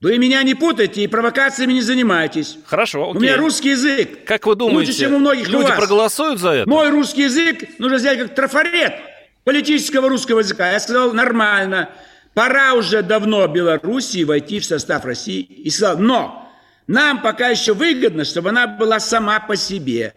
[0.00, 2.56] Вы меня не путайте и провокациями не занимайтесь.
[2.64, 3.18] Хорошо, окей.
[3.18, 4.24] У меня русский язык.
[4.24, 5.76] Как вы думаете, лучше, чем у многих люди у вас.
[5.76, 6.68] проголосуют за это?
[6.68, 8.94] Мой русский язык нужно взять как трафарет
[9.44, 10.72] политического русского языка.
[10.72, 11.90] Я сказал, нормально.
[12.32, 15.42] Пора уже давно Белоруссии войти в состав России.
[15.42, 16.50] И сказал, но
[16.86, 20.14] нам пока еще выгодно, чтобы она была сама по себе.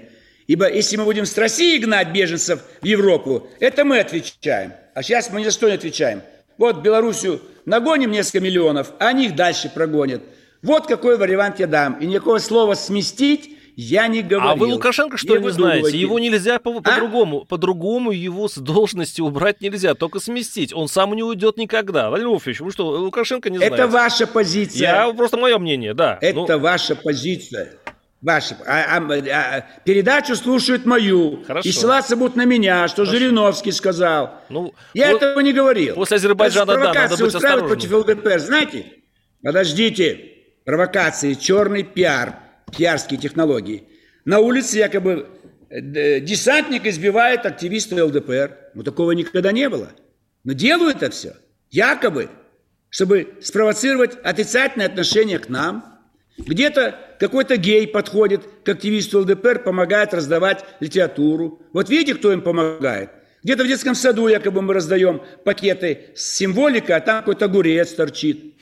[0.48, 4.74] Ибо если мы будем с России гнать беженцев в Европу, это мы отвечаем.
[4.94, 6.22] А сейчас мы ни за что не отвечаем.
[6.58, 10.22] Вот Белоруссию нагоним несколько миллионов, а они их дальше прогонят.
[10.62, 11.94] Вот какой вариант я дам.
[12.00, 14.52] И никакого слова «сместить» я не говорил.
[14.52, 15.98] А вы Лукашенко что не знаете?
[15.98, 17.42] Его нельзя по- по-другому.
[17.42, 17.46] А?
[17.46, 20.74] По-другому его с должности убрать нельзя, только сместить.
[20.74, 22.10] Он сам не уйдет никогда.
[22.10, 23.76] Владимир Вольфович, вы что, Лукашенко не знаете?
[23.76, 25.08] Это ваша позиция.
[25.08, 26.18] Я просто мое мнение, да.
[26.22, 26.60] Это ну...
[26.60, 27.74] ваша позиция.
[28.24, 31.44] Ваши, а, а, а, передачу слушают мою.
[31.46, 31.68] Хорошо.
[31.68, 33.12] И ссылаться будут на меня, что Хорошо.
[33.20, 34.42] Жириновский сказал.
[34.48, 35.96] Ну, Я вот, этого не говорил.
[35.96, 38.40] После Азербайджана, да, надо быть устраивать против ЛДПР.
[38.40, 38.86] Знаете,
[39.44, 42.40] подождите, провокации, черный пиар,
[42.76, 43.90] пиарские технологии.
[44.24, 45.28] На улице якобы
[45.70, 48.58] э, десантник избивает активиста ЛДПР.
[48.74, 49.90] Ну, такого никогда не было.
[50.46, 51.36] Но делают это все
[51.72, 52.30] якобы,
[52.90, 55.90] чтобы спровоцировать отрицательное отношение к нам–
[56.38, 61.62] где-то какой-то гей подходит к активисту ЛДПР, помогает раздавать литературу.
[61.74, 63.12] Вот видите, кто им помогает?
[63.44, 68.56] Где-то в детском саду якобы мы раздаем пакеты с символикой, а там какой-то огурец торчит.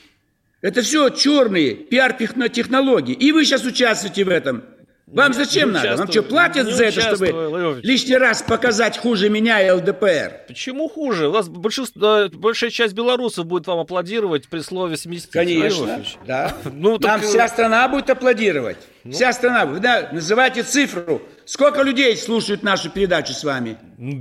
[0.61, 3.13] Это все черные пиар-технологии.
[3.13, 4.63] И вы сейчас участвуете в этом.
[5.11, 5.97] Вам зачем надо?
[5.97, 10.45] Вам что, платят за это, чтобы лишний раз показать хуже меня и ЛДПР?
[10.47, 11.27] Почему хуже?
[11.27, 15.31] У вас большинство, большая часть белорусов будет вам аплодировать при слове «сместить».
[15.31, 16.53] Конечно, да.
[16.73, 17.11] ну, так...
[17.11, 18.77] Нам вся страна будет аплодировать.
[19.03, 19.11] Ну...
[19.11, 19.65] Вся страна.
[19.65, 21.21] Вы да, называйте цифру.
[21.45, 23.77] Сколько людей слушают нашу передачу с вами?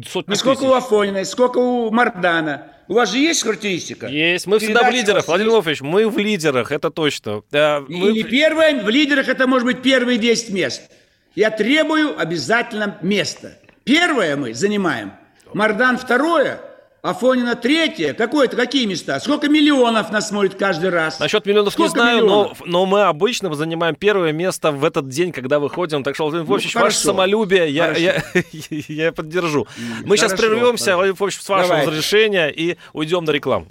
[0.08, 0.70] Сотни а сколько тысяч.
[0.70, 2.66] у Афониной, сколько у Мардана?
[2.90, 4.08] У вас же есть характеристика?
[4.08, 4.48] Есть.
[4.48, 7.44] Мы всегда в лидерах, Владимир Владимирович, мы в лидерах, это точно.
[7.52, 8.10] Да, мы...
[8.10, 10.90] Или первое, в лидерах это может быть первые 10 мест.
[11.36, 13.56] Я требую обязательно место.
[13.84, 15.12] Первое мы занимаем.
[15.54, 16.60] Мардан второе,
[17.02, 18.12] Афонина третье.
[18.12, 19.18] Какое-то, какие места?
[19.20, 21.18] Сколько миллионов нас смотрит каждый раз?
[21.18, 25.32] Насчет миллионов Сколько не знаю, но, но мы обычно занимаем первое место в этот день,
[25.32, 26.02] когда выходим.
[26.02, 28.22] Так что, Владимир Вольфович, ну, ваше самолюбие я, я,
[28.70, 29.66] я поддержу.
[30.04, 30.96] Мы хорошо, сейчас прервемся, хорошо.
[30.96, 31.90] Владимир Вольфович, с вашего Давайте.
[31.90, 33.66] разрешения и уйдем на рекламу.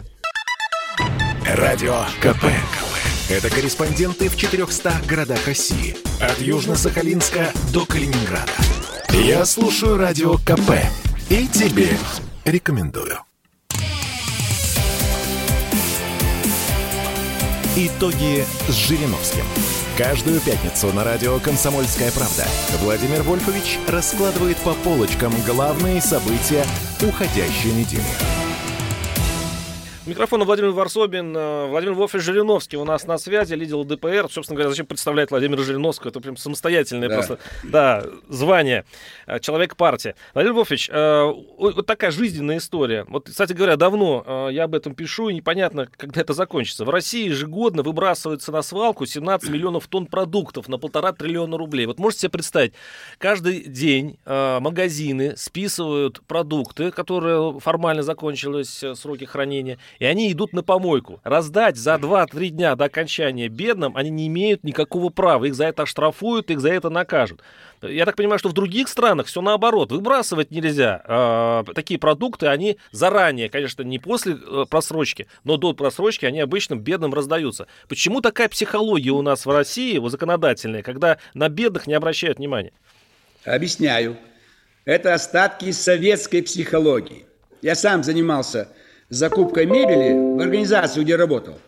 [1.46, 2.46] Радио КП.
[3.30, 5.96] Это корреспонденты в 400 городах России.
[6.20, 8.52] От Южно-Сахалинска до Калининграда.
[9.12, 10.72] Я слушаю Радио КП.
[11.30, 11.89] И тебе
[12.50, 13.20] рекомендую.
[17.78, 19.46] Итоги с Жириновским.
[19.98, 22.46] Каждую пятницу на радио «Комсомольская правда»
[22.82, 26.66] Владимир Вольфович раскладывает по полочкам главные события
[27.02, 28.38] уходящей недели.
[30.06, 34.30] Микрофон Владимир Варсобин, э, Владимир Вольфович Жириновский у нас на связи, лидер ЛДПР.
[34.32, 36.10] Собственно говоря, зачем представлять Владимира Жириновского?
[36.10, 37.16] Это прям самостоятельное да.
[37.16, 38.86] просто да, звание.
[39.28, 40.16] Э, человек партии.
[40.34, 43.06] Владимир Вольфович, э, вот такая жизненная история.
[43.10, 46.86] Вот, кстати говоря, давно я об этом пишу, и непонятно, когда это закончится.
[46.86, 51.86] В России ежегодно выбрасывается на свалку 17 миллионов тонн продуктов на полтора триллиона рублей.
[51.86, 52.74] Вот можете себе представить,
[53.18, 61.20] каждый день магазины списывают продукты, которые формально закончились сроки хранения, и они идут на помойку.
[61.24, 65.46] Раздать за 2-3 дня до окончания бедным они не имеют никакого права.
[65.46, 67.42] Их за это оштрафуют, их за это накажут.
[67.82, 69.92] Я так понимаю, что в других странах все наоборот.
[69.92, 71.02] Выбрасывать нельзя.
[71.06, 76.76] Э, такие продукты, они заранее, конечно, не после э, просрочки, но до просрочки они обычно
[76.76, 77.68] бедным раздаются.
[77.88, 82.72] Почему такая психология у нас в России, законодательная, когда на бедных не обращают внимания?
[83.44, 84.18] Объясняю.
[84.86, 87.26] Это остатки советской психологии.
[87.62, 88.70] Я сам занимался
[89.10, 91.60] закупкой мебели в организацию, где работал.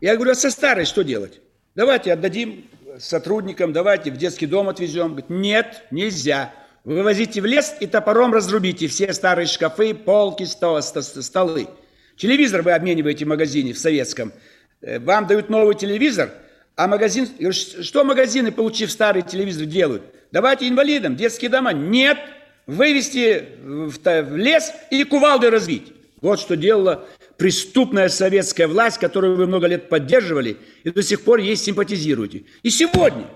[0.00, 1.40] Я говорю, а со старой что делать?
[1.74, 2.64] Давайте отдадим
[2.98, 5.08] сотрудникам, давайте в детский дом отвезем.
[5.08, 6.52] Говорит, нет, нельзя.
[6.84, 11.68] Вывозите в лес и топором разрубите все старые шкафы, полки, столы.
[12.16, 14.32] Телевизор вы обмениваете в магазине в советском.
[14.80, 16.30] Э, вам дают новый телевизор,
[16.76, 17.28] а магазин...
[17.52, 20.02] Что магазины, получив старый телевизор, делают?
[20.32, 21.72] Давайте инвалидам детские дома.
[21.72, 22.18] Нет,
[22.66, 25.92] вывести в лес и кувалдой развить.
[26.20, 27.06] Вот что делала
[27.36, 32.44] преступная советская власть, которую вы много лет поддерживали и до сих пор ей симпатизируете.
[32.62, 33.26] И сегодня,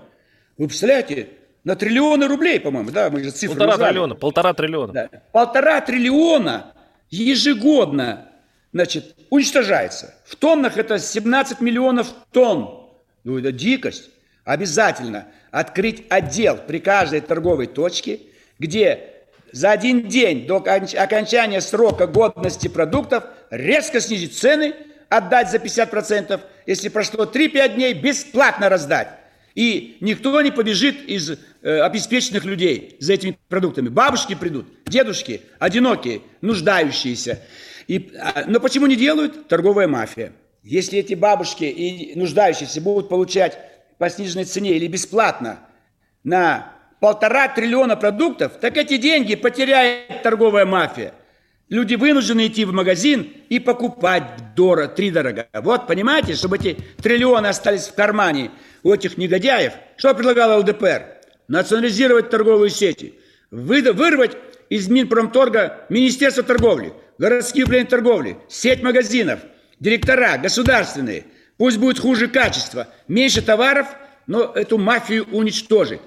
[0.57, 1.29] вы представляете,
[1.63, 3.91] на триллионы рублей, по-моему, да, мы же цифры Полтора назвали.
[3.91, 4.93] триллиона, полтора триллиона.
[4.93, 5.09] Да.
[5.31, 6.73] Полтора триллиона
[7.09, 8.29] ежегодно,
[8.71, 10.13] значит, уничтожается.
[10.25, 12.87] В тоннах это 17 миллионов тонн.
[13.23, 14.11] Ну, это дикость.
[14.43, 18.19] Обязательно открыть отдел при каждой торговой точке,
[18.59, 19.14] где
[19.55, 24.73] за один день до окончания срока годности продуктов резко снизить цены,
[25.07, 29.07] отдать за 50%, если прошло 3-5 дней, бесплатно раздать.
[29.53, 33.87] И никто не побежит из э, обеспеченных людей за этими продуктами.
[33.87, 37.39] Бабушки придут, дедушки, одинокие, нуждающиеся.
[37.87, 39.47] И, а, но почему не делают?
[39.47, 40.33] Торговая мафия.
[40.63, 43.57] Если эти бабушки и нуждающиеся будут получать
[43.99, 45.59] по сниженной цене или бесплатно
[46.25, 51.13] на полтора триллиона продуктов, так эти деньги потеряет торговая мафия.
[51.69, 54.23] Люди вынуждены идти в магазин и покупать
[54.55, 55.47] дорого, три дорого.
[55.53, 58.51] Вот, понимаете, чтобы эти триллионы остались в кармане
[58.83, 59.73] у этих негодяев.
[59.97, 61.05] Что предлагал ЛДПР?
[61.47, 63.15] Национализировать торговые сети.
[63.49, 64.37] Вырвать
[64.69, 69.39] из Минпромторга Министерство торговли, городские управления торговли, сеть магазинов,
[69.79, 71.25] директора государственные.
[71.57, 73.87] Пусть будет хуже качество, меньше товаров,
[74.27, 76.01] но эту мафию уничтожить.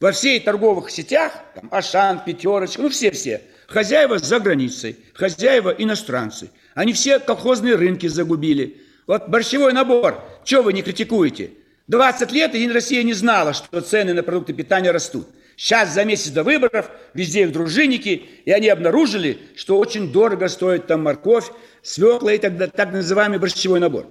[0.00, 6.50] Во всей торговых сетях, там, Ашан, Пятерочка, ну все-все, хозяева за границей, хозяева иностранцы.
[6.74, 8.80] Они все колхозные рынки загубили.
[9.06, 11.52] Вот борщевой набор, что вы не критикуете?
[11.88, 15.28] 20 лет и Россия не знала, что цены на продукты питания растут.
[15.56, 20.86] Сейчас за месяц до выборов везде их дружинники, и они обнаружили, что очень дорого стоит
[20.86, 21.50] там морковь,
[21.82, 24.06] свекла и так, так называемый борщевой набор.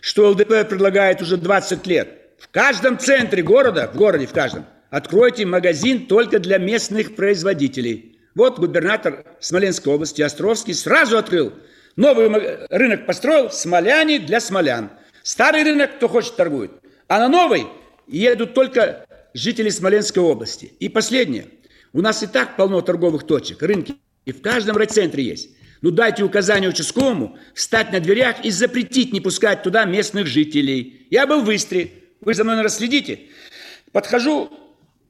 [0.00, 2.08] Что ЛДП предлагает уже 20 лет.
[2.38, 8.18] В каждом центре города, в городе в каждом, откройте магазин только для местных производителей.
[8.34, 11.52] Вот губернатор Смоленской области Островский сразу открыл.
[11.96, 12.28] Новый
[12.70, 14.90] рынок построил смоляне для смолян.
[15.22, 16.70] Старый рынок, кто хочет, торгует.
[17.08, 17.66] А на новый
[18.06, 20.72] едут только жители Смоленской области.
[20.78, 21.46] И последнее.
[21.92, 23.96] У нас и так полно торговых точек, рынки.
[24.24, 25.50] И в каждом райцентре есть.
[25.80, 31.06] Ну дайте указание участковому встать на дверях и запретить не пускать туда местных жителей.
[31.10, 31.92] Я был в Истре.
[32.20, 33.20] Вы за мной, наверное, следите.
[33.92, 34.50] Подхожу,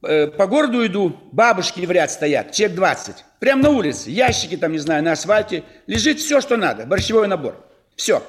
[0.01, 3.15] по городу иду, бабушки в ряд стоят, человек 20.
[3.39, 5.63] Прямо на улице, ящики там, не знаю, на асфальте.
[5.87, 7.65] Лежит все, что надо, борщевой набор.
[7.95, 8.23] Все.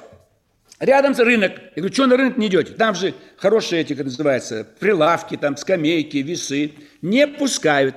[0.79, 1.53] Рядом рынок.
[1.75, 2.73] Я говорю, что на рынок не идете?
[2.73, 6.73] Там же хорошие эти, как называется, прилавки, там скамейки, весы.
[7.01, 7.95] Не пускают.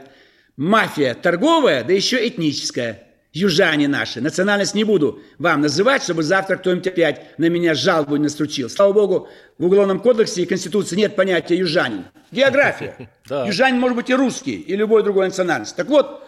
[0.57, 3.03] Мафия торговая, да еще этническая.
[3.35, 4.21] Южане наши.
[4.21, 8.71] Национальность не буду вам называть, чтобы завтра кто-нибудь опять на меня жалобу не настручил.
[8.71, 12.05] Слава богу, в Уголовном кодексе и Конституции нет понятия южанин.
[12.31, 13.11] География.
[13.31, 15.77] Южанин может быть и русский, и любой другой национальности.
[15.77, 16.23] Так вот,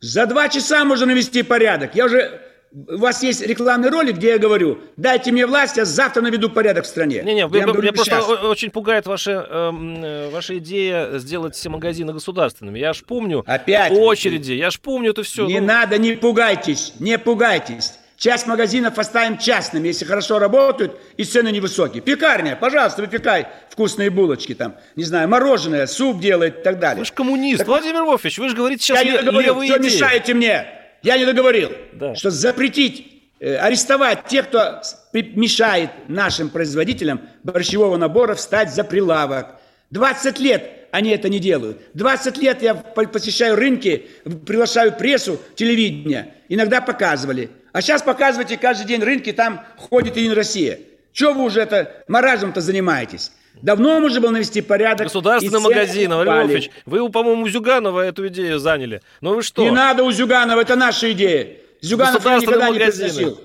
[0.00, 1.94] за два часа можно навести порядок.
[1.94, 2.40] Я уже
[2.72, 6.84] у вас есть рекламный ролик, где я говорю, дайте мне власть, я завтра наведу порядок
[6.84, 7.22] в стране.
[7.22, 12.78] Не-не, меня просто очень пугает ваша, эм, э, ваша идея сделать все магазины государственными.
[12.78, 15.46] Я ж помню Опять очереди, я ж помню это все.
[15.46, 15.66] Не ну...
[15.66, 17.94] надо, не пугайтесь, не пугайтесь.
[18.18, 22.02] Часть магазинов оставим частными, если хорошо работают и цены невысокие.
[22.02, 26.98] Пекарня, пожалуйста, выпекай вкусные булочки там, не знаю, мороженое, суп делает и так далее.
[26.98, 27.68] Вы же коммунист, так...
[27.68, 29.86] Владимир Вольфович, вы же говорите сейчас я левые идеи.
[29.86, 30.77] мешаете мне?
[31.02, 32.14] Я не договорил, да.
[32.14, 34.82] что запретить, э, арестовать тех, кто
[35.12, 39.56] мешает нашим производителям борщевого набора встать за прилавок.
[39.90, 41.80] 20 лет они это не делают.
[41.94, 44.08] 20 лет я посещаю рынки,
[44.46, 46.34] приглашаю прессу, телевидение.
[46.48, 47.50] Иногда показывали.
[47.72, 50.80] А сейчас показывайте каждый день рынки, там ходит и Россия.
[51.12, 53.32] Чего вы уже это маразмом-то занимаетесь?
[53.62, 55.06] Давно можно было навести порядок.
[55.06, 56.70] Государственный магазин, Валерий Львович.
[56.86, 59.02] Вы, по-моему, у Зюганова эту идею заняли.
[59.20, 59.62] Но вы что?
[59.62, 61.56] Не надо у Зюганова, это наша идея.
[61.80, 63.40] Зюганов никогда не произносил.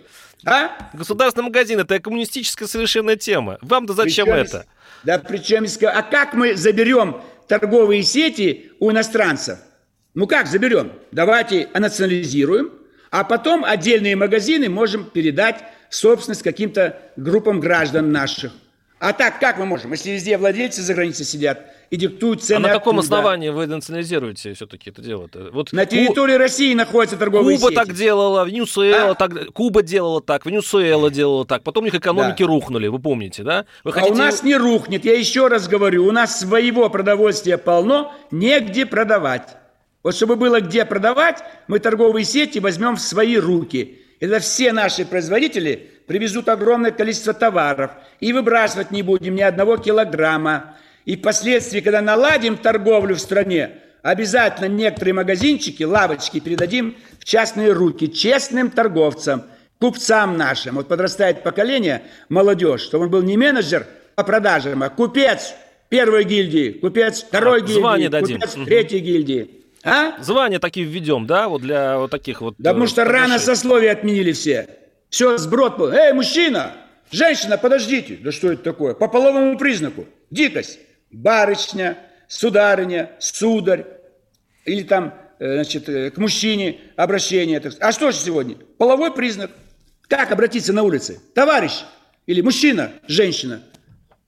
[0.46, 0.72] А?
[0.94, 3.58] Государственный магазин это коммунистическая совершенно тема.
[3.62, 4.66] Вам-то зачем причем, это?
[5.04, 9.60] Да причем, а как мы заберем торговые сети у иностранцев?
[10.14, 10.92] Ну как заберем?
[11.12, 12.72] Давайте национализируем,
[13.10, 18.52] а потом отдельные магазины можем передать собственность каким-то группам граждан наших.
[19.04, 22.60] А так как мы можем, если везде владельцы за границей сидят и диктуют цены?
[22.60, 23.18] А на каком оттуда?
[23.18, 25.50] основании вы национализируете все-таки это дело-то?
[25.52, 26.40] Вот на территории Ку...
[26.40, 27.76] России находятся торговые Куба сети.
[27.76, 29.16] так делала, Венесуэла а?
[29.16, 32.48] так, Куба делала так, Венесуэла делала так, потом у них экономики да.
[32.48, 33.66] рухнули, вы помните, да?
[33.84, 34.14] Вы а хотите...
[34.14, 39.58] у нас не рухнет, я еще раз говорю, у нас своего продовольствия полно, негде продавать.
[40.02, 44.00] Вот чтобы было где продавать, мы торговые сети возьмем в свои руки.
[44.22, 50.76] Это все наши производители привезут огромное количество товаров и выбрасывать не будем ни одного килограмма.
[51.06, 58.12] И впоследствии, когда наладим торговлю в стране, обязательно некоторые магазинчики, лавочки передадим в частные руки
[58.12, 59.44] честным торговцам,
[59.80, 60.76] купцам нашим.
[60.76, 63.86] Вот подрастает поколение, молодежь, чтобы он был не менеджер
[64.16, 65.56] по продажам, а купец
[65.90, 68.40] первой гильдии, купец второй а, гильдии, дадим.
[68.40, 69.52] купец третьей гильдии.
[69.84, 70.22] А?
[70.22, 72.56] Звания такие введем, да, вот для вот таких вот...
[72.58, 74.68] Да потому э, что рано сословия отменили все.
[75.14, 75.92] Все, сброд был.
[75.92, 76.74] Эй, мужчина,
[77.12, 78.16] женщина, подождите.
[78.16, 78.96] Да что это такое?
[78.96, 80.08] По половому признаку.
[80.32, 80.80] Дикость.
[81.12, 83.86] Барышня, сударыня, сударь.
[84.66, 87.62] Или там, э, значит, э, к мужчине обращение.
[87.80, 88.56] А что же сегодня?
[88.80, 89.52] Половой признак.
[90.08, 91.22] Как обратиться на улице?
[91.36, 91.84] Товарищ
[92.26, 93.62] или мужчина, женщина.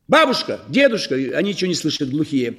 [0.08, 2.58] Бабушка, дедушка, они ничего не слышат, глухие.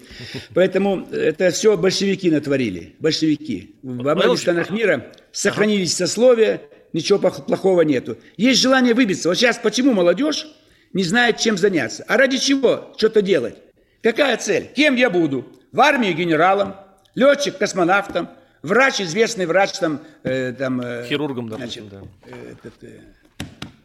[0.52, 3.76] Поэтому это все большевики натворили, большевики.
[3.84, 6.60] Во многих странах мира сохранились сословия,
[6.92, 8.18] ничего плохого нету.
[8.36, 9.28] Есть желание выбиться.
[9.28, 10.46] Вот сейчас почему молодежь
[10.92, 12.04] не знает, чем заняться?
[12.08, 13.56] А ради чего что-то делать?
[14.02, 14.70] Какая цель?
[14.74, 15.46] Кем я буду?
[15.72, 16.76] В армии генералом,
[17.14, 18.30] летчик космонавтом,
[18.62, 20.00] врач, известный врач, там...
[20.22, 22.30] Э, там э, Хирургом, допустим, значит, да.
[22.30, 23.00] Э, этот, э,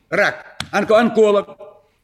[0.10, 1.58] рак, онколог,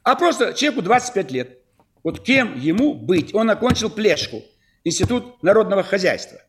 [0.04, 1.58] а просто человеку 25 лет.
[2.04, 3.36] Вот кем ему быть?
[3.36, 4.44] Он окончил Плешку,
[4.84, 6.40] Институт народного хозяйства.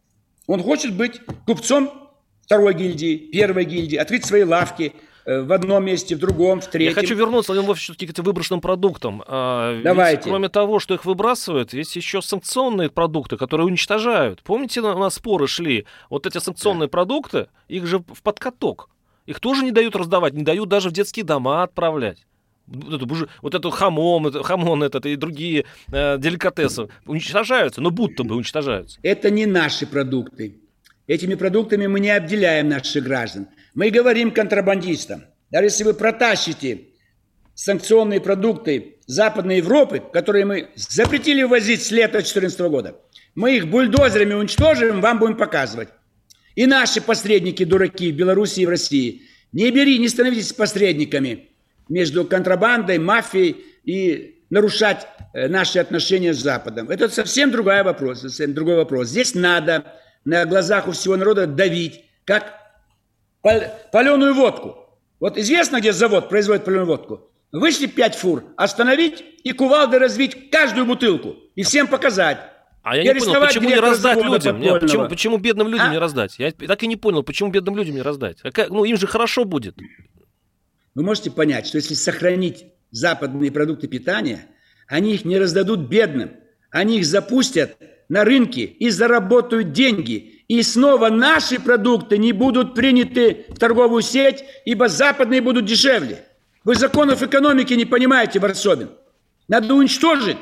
[0.47, 2.08] Он хочет быть купцом
[2.49, 4.95] второй гильдии, первой гильдии, открыть свои лавки
[5.27, 6.95] э, в одном месте, в другом, в третьем.
[6.97, 9.23] Я хочу вернуться, Владимир Львович, все-таки к этим выброшенным продуктам.
[9.27, 10.17] А, Давайте.
[10.17, 14.43] Ведь, кроме того, что их выбрасывают, есть еще санкционные продукты, которые уничтожают.
[14.43, 15.85] Помните, у нас споры шли?
[16.09, 16.91] Вот эти санкционные да.
[16.91, 18.89] продукты, их же под каток.
[19.27, 22.25] Их тоже не дают раздавать, не дают даже в детские дома отправлять
[22.67, 28.37] вот эту, вот эту хамон, хамон этот и другие э, деликатесы уничтожаются, но будто бы
[28.37, 28.99] уничтожаются.
[29.03, 30.59] Это не наши продукты.
[31.09, 33.49] Этими продуктами мы не обделяем наших граждан.
[33.75, 36.83] Мы говорим контрабандистам, даже если вы протащите
[37.55, 43.01] санкционные продукты Западной Европы, которые мы запретили ввозить с лета 2014 года,
[43.35, 45.89] мы их бульдозерами уничтожим, вам будем показывать.
[46.55, 51.49] И наши посредники, дураки в Беларуси и в России, не бери, не становитесь посредниками
[51.89, 56.91] между контрабандой, мафией и нарушать э, наши отношения с Западом.
[56.91, 59.09] Это совсем другой вопрос, совсем другой вопрос.
[59.09, 59.87] Здесь надо
[60.25, 62.55] на глазах у всего народа давить, как
[63.43, 64.77] паленую водку.
[65.21, 67.31] Вот известно, где завод производит паленую водку?
[67.51, 72.39] Вышли пять фур, остановить и кувалдой развить каждую бутылку и всем показать.
[72.83, 74.61] А я не понял, почему не раздать людям?
[74.61, 75.93] Нет, почему, почему бедным людям а?
[75.93, 76.39] не раздать?
[76.39, 78.41] Я так и не понял, почему бедным людям не раздать.
[78.53, 79.77] Как, ну, им же хорошо будет.
[80.95, 84.47] Вы можете понять, что если сохранить западные продукты питания,
[84.87, 86.33] они их не раздадут бедным,
[86.71, 87.77] они их запустят
[88.09, 90.45] на рынке и заработают деньги.
[90.49, 96.25] И снова наши продукты не будут приняты в торговую сеть, ибо западные будут дешевле.
[96.65, 98.91] Вы законов экономики не понимаете, Варсобин.
[99.47, 100.39] Надо уничтожить.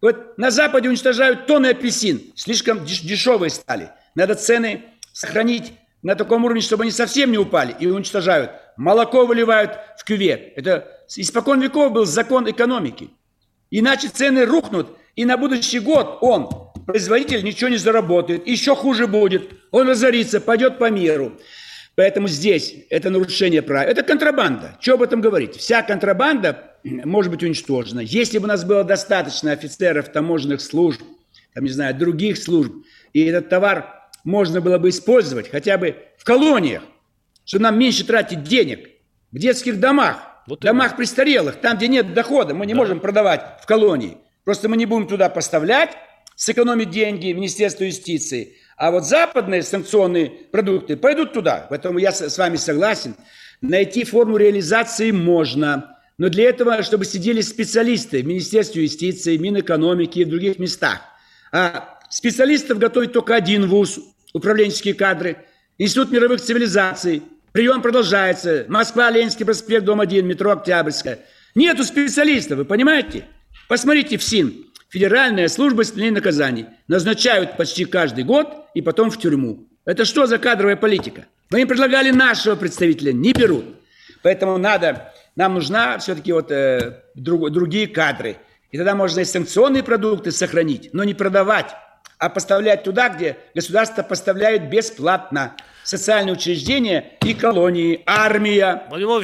[0.00, 2.32] Вот на Западе уничтожают тонны апельсин.
[2.34, 3.90] Слишком дешевые стали.
[4.14, 8.52] Надо цены сохранить на таком уровне, чтобы они совсем не упали и уничтожают.
[8.76, 10.54] Молоко выливают в кювет.
[10.56, 13.10] Это испокон веков был закон экономики.
[13.70, 18.46] Иначе цены рухнут, и на будущий год он, производитель, ничего не заработает.
[18.46, 19.50] Еще хуже будет.
[19.70, 21.38] Он разорится, пойдет по миру.
[21.96, 23.86] Поэтому здесь это нарушение прав.
[23.86, 24.76] Это контрабанда.
[24.80, 25.56] Что об этом говорить?
[25.56, 28.00] Вся контрабанда может быть уничтожена.
[28.00, 31.02] Если бы у нас было достаточно офицеров таможенных служб,
[31.54, 32.72] там, не знаю, других служб,
[33.12, 36.82] и этот товар можно было бы использовать хотя бы в колониях,
[37.44, 38.88] чтобы нам меньше тратить денег,
[39.32, 42.78] в детских домах, вот домах престарелых, там, где нет дохода, мы не да.
[42.78, 44.18] можем продавать в колонии.
[44.44, 45.96] Просто мы не будем туда поставлять,
[46.40, 48.56] сэкономить деньги Министерство юстиции.
[48.78, 51.66] А вот западные санкционные продукты пойдут туда.
[51.68, 53.14] Поэтому я с вами согласен.
[53.60, 55.98] Найти форму реализации можно.
[56.16, 61.02] Но для этого, чтобы сидели специалисты в Министерстве юстиции, Минэкономики и в других местах.
[61.52, 64.00] А Специалистов готовит только один вуз,
[64.32, 65.36] управленческие кадры,
[65.76, 67.22] Институт мировых цивилизаций.
[67.52, 68.64] Прием продолжается.
[68.68, 71.18] Москва, Ленинский проспект, дом 1, метро Октябрьская.
[71.54, 73.26] Нету специалистов, вы понимаете?
[73.68, 74.69] Посмотрите в СИН.
[74.90, 76.66] Федеральная служба исполнения наказаний.
[76.88, 79.68] Назначают почти каждый год и потом в тюрьму.
[79.84, 81.26] Это что за кадровая политика?
[81.50, 83.64] Мы им предлагали нашего представителя, не берут.
[84.22, 88.36] Поэтому надо, нам нужна все-таки вот э, друг, другие кадры.
[88.72, 91.74] И тогда можно и санкционные продукты сохранить, но не продавать
[92.20, 95.56] а поставлять туда, где государство поставляет бесплатно.
[95.84, 98.84] Социальные учреждения и колонии, армия.
[98.90, 99.16] Владимир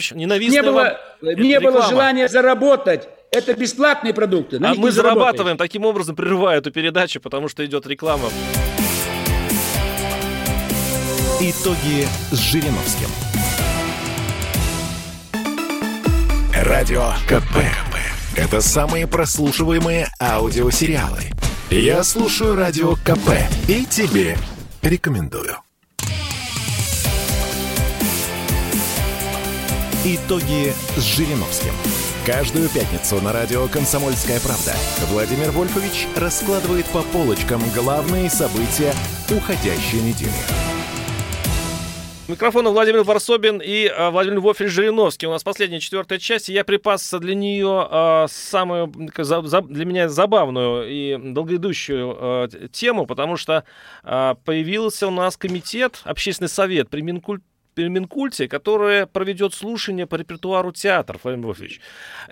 [0.51, 3.07] не было, не было желания заработать.
[3.31, 4.59] Это бесплатные продукты.
[4.63, 8.31] А мы зарабатываем, таким образом прерывая эту передачу, потому что идет реклама.
[11.41, 13.09] Итоги с Жириновским.
[16.55, 17.59] Радио КП.
[18.37, 21.21] Это самые прослушиваемые аудиосериалы.
[21.71, 23.31] Я слушаю Радио КП
[23.69, 24.37] и тебе
[24.83, 25.57] рекомендую.
[30.05, 31.73] Итоги с Жириновским.
[32.27, 34.73] Каждую пятницу на радио «Комсомольская правда»
[35.13, 38.93] Владимир Вольфович раскладывает по полочкам главные события
[39.31, 40.33] уходящей недели.
[42.27, 45.29] Микрофон Владимир Варсобин и э, Владимир Львович Жириновский.
[45.29, 50.91] У нас последняя четвертая часть, и я припас для нее э, самую для меня забавную
[50.91, 53.63] и долгоидущую э, тему, потому что
[54.03, 57.45] появился у нас комитет, общественный совет при Минкульт
[57.77, 61.81] Минкульте, которая проведет слушание по репертуару театров, Владимир Львович.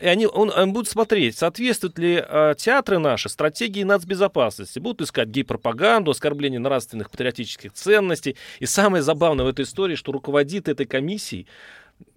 [0.01, 4.79] И они, он, он будет смотреть, соответствуют ли э, театры наши стратегии нацбезопасности.
[4.79, 8.37] Будут искать гей-пропаганду, оскорбление нравственных патриотических ценностей.
[8.61, 11.47] И самое забавное в этой истории, что руководит этой комиссией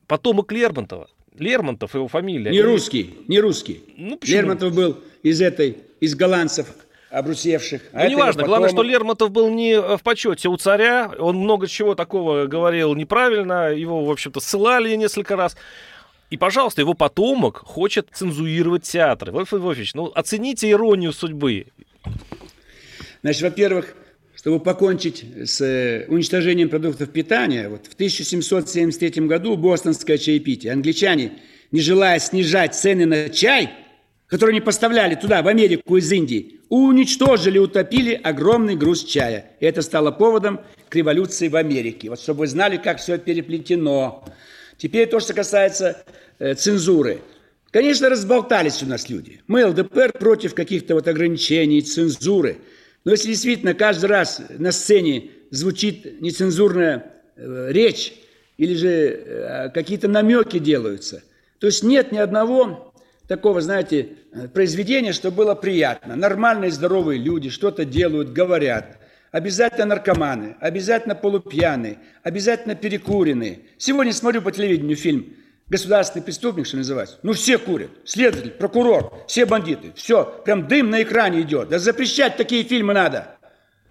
[0.08, 1.10] потомок Лермонтова.
[1.38, 2.50] Лермонтов его фамилия.
[2.50, 3.84] Не русский, не русский.
[3.98, 6.68] Ну, Лермонтов был из этой, из голландцев
[7.10, 7.82] обрусевших.
[7.94, 8.48] А ну, неважно, потом...
[8.48, 13.72] главное, что Лермонтов был не в почете у царя, он много чего такого говорил неправильно,
[13.74, 15.56] его, в общем-то, ссылали несколько раз.
[16.30, 19.32] И, пожалуйста, его потомок хочет цензурировать театры.
[19.32, 21.68] Вольф Львович, ну, оцените иронию судьбы.
[23.22, 23.96] Значит, во-первых,
[24.36, 30.74] чтобы покончить с э, уничтожением продуктов питания, вот в 1773 году бостонское чаепитие.
[30.74, 31.40] Англичане,
[31.72, 33.72] не желая снижать цены на чай,
[34.28, 39.52] который они поставляли туда, в Америку из Индии, уничтожили, утопили огромный груз чая.
[39.60, 40.60] И это стало поводом
[40.90, 42.10] к революции в Америке.
[42.10, 44.26] Вот чтобы вы знали, как все переплетено.
[44.78, 46.04] Теперь то, что касается
[46.40, 47.22] э, цензуры.
[47.72, 49.42] Конечно, разболтались у нас люди.
[49.48, 52.58] Мы, ЛДПР, против каких-то вот ограничений, цензуры.
[53.06, 58.14] Но если действительно каждый раз на сцене звучит нецензурная э, речь,
[58.58, 61.24] или же э, какие-то намеки делаются,
[61.60, 62.94] то есть нет ни одного
[63.28, 64.10] такого, знаете,
[64.54, 66.16] произведения, что было приятно.
[66.16, 68.98] Нормальные, здоровые люди что-то делают, говорят.
[69.32, 73.60] Обязательно наркоманы, обязательно полупьяные, обязательно перекуренные.
[73.78, 75.34] Сегодня смотрю по телевидению фильм
[75.68, 77.18] «Государственный преступник», что называется.
[77.24, 77.90] Ну, все курят.
[78.06, 79.92] Следователь, прокурор, все бандиты.
[79.96, 81.68] Все, прям дым на экране идет.
[81.70, 83.36] Да запрещать такие фильмы надо.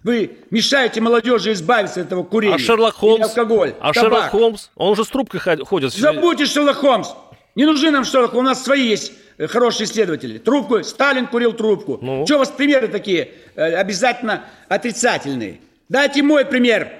[0.03, 2.55] Вы мешаете молодежи избавиться от этого курения.
[2.55, 3.27] А Шерлок Холмс?
[3.27, 3.95] алкоголь, А табак.
[3.95, 4.69] Шерлок Холмс?
[4.75, 5.93] Он же с трубкой ходит.
[5.93, 7.09] Забудьте Шерлок Холмс.
[7.55, 9.13] Не нужны нам Шерлок, у нас свои есть
[9.45, 10.39] хорошие исследователи.
[10.39, 11.99] Трубку, Сталин курил трубку.
[12.01, 12.25] Ну.
[12.25, 15.59] Что у вас примеры такие э, обязательно отрицательные?
[15.89, 16.91] Дайте мой пример.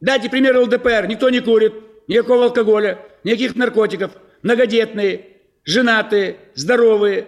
[0.00, 1.06] Дайте пример ЛДПР.
[1.06, 1.74] Никто не курит,
[2.08, 4.12] никакого алкоголя, никаких наркотиков.
[4.42, 5.26] Многодетные,
[5.64, 7.26] женатые, здоровые.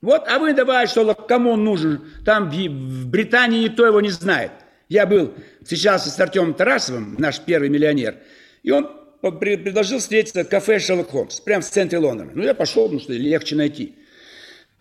[0.00, 2.12] Вот, а вы добавите, что кому он нужен.
[2.24, 4.52] Там в Британии никто его не знает.
[4.88, 5.32] Я был
[5.66, 8.16] сейчас с Артемом Тарасовым, наш первый миллионер,
[8.62, 8.90] и он
[9.30, 12.32] предложил встретиться в кафе Шерлок Холмс, прямо в центре Лондона.
[12.34, 13.94] Ну, я пошел, потому что легче найти.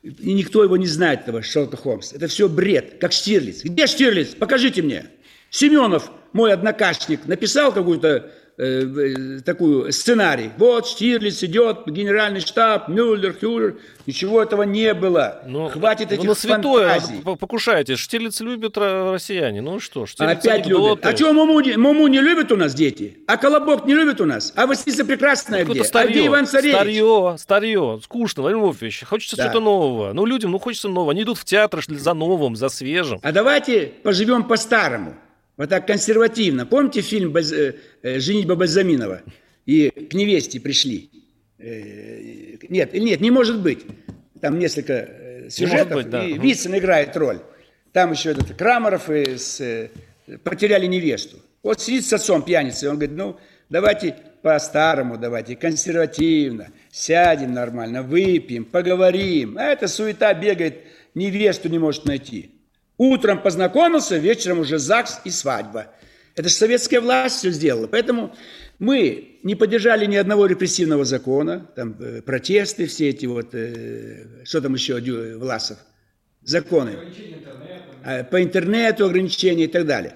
[0.04, 2.16] И никто его не знает, этого Шерлока Холмса.
[2.18, 3.64] Это все бред, как Штирлиц.
[3.64, 4.36] Где Штирлиц?
[4.36, 5.06] Покажите мне.
[5.50, 10.52] Семенов, мой однокашник, написал какую-то э, такую сценарий.
[10.58, 13.78] Вот Штирлиц идет, генеральный штаб, Мюллер, Хюллер.
[14.06, 15.42] Ничего этого не было.
[15.46, 17.22] Но, ну, Хватит этих на святое фантазий.
[17.40, 17.96] покушаете.
[17.96, 19.62] Штирлиц любят россияне.
[19.62, 21.06] Ну что, Штирлиц Опять любят.
[21.06, 23.18] А что Муму, Муму не любят у нас дети?
[23.28, 24.52] А Колобок не любят у нас?
[24.56, 25.84] А Василиса Прекрасная где?
[25.84, 26.76] Старье, а где Иван Царевич?
[26.76, 28.00] Старье, старье.
[28.04, 29.04] Скучно, Владимир Вольфович.
[29.06, 29.44] Хочется да.
[29.44, 30.14] что-то нового.
[30.14, 31.12] Ну, людям, ну, хочется нового.
[31.12, 33.20] Они идут в театр за новым, за свежим.
[33.24, 35.16] А давайте поживем по-старому.
[35.58, 36.66] Вот так консервативно.
[36.66, 37.52] Помните фильм Баз...
[37.52, 39.22] Э, э, «Женитьба Бальзаминова»?
[39.66, 41.10] И к невесте пришли.
[41.60, 43.80] Э, нет, нет, не может быть.
[44.42, 46.26] Там несколько сюжетов, быть, да.
[46.26, 47.40] и Вицин играет роль.
[47.92, 49.90] Там еще этот Крамаров и с,
[50.44, 51.38] потеряли невесту.
[51.62, 53.38] Вот сидит с отцом пьяницей, он говорит, ну,
[53.70, 59.58] давайте по-старому, давайте консервативно, сядем нормально, выпьем, поговорим.
[59.58, 60.84] А эта суета бегает,
[61.16, 62.53] невесту не может найти.
[63.04, 65.88] Утром познакомился, вечером уже ЗАГС и свадьба.
[66.38, 67.88] Это же советская власть все сделала.
[67.88, 68.34] Поэтому
[68.80, 74.62] мы не поддержали ни одного репрессивного закона, там э, протесты, все эти вот, э, что
[74.62, 75.02] там еще,
[75.36, 75.80] Власов,
[76.44, 76.98] законы.
[78.06, 80.16] А, по интернету ограничения и так далее.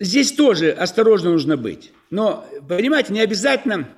[0.00, 1.92] Здесь тоже осторожно нужно быть.
[2.10, 3.88] Но, понимаете, не обязательно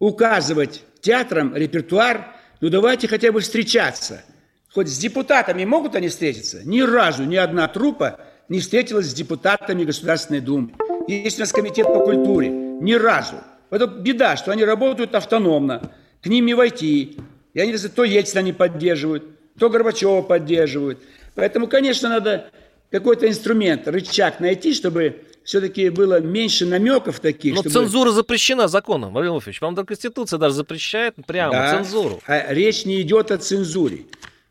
[0.00, 4.24] указывать театрам репертуар, ну давайте хотя бы встречаться–
[4.72, 6.62] Хоть с депутатами могут они встретиться?
[6.64, 10.72] Ни разу ни одна трупа не встретилась с депутатами Государственной Думы.
[11.06, 12.48] Есть у нас комитет по культуре.
[12.48, 13.36] Ни разу.
[13.70, 15.90] Это беда, что они работают автономно.
[16.22, 17.18] К ним не войти.
[17.54, 19.24] И они то Ельцина не поддерживают,
[19.58, 20.98] то Горбачева поддерживают.
[21.34, 22.50] Поэтому, конечно, надо
[22.90, 27.54] какой-то инструмент, рычаг найти, чтобы все-таки было меньше намеков таких.
[27.54, 27.72] Но чтобы...
[27.72, 29.60] цензура запрещена законом, Владимир Владимирович.
[29.60, 32.20] Вам даже Конституция даже запрещает прямо да, цензуру.
[32.26, 34.04] А речь не идет о цензуре.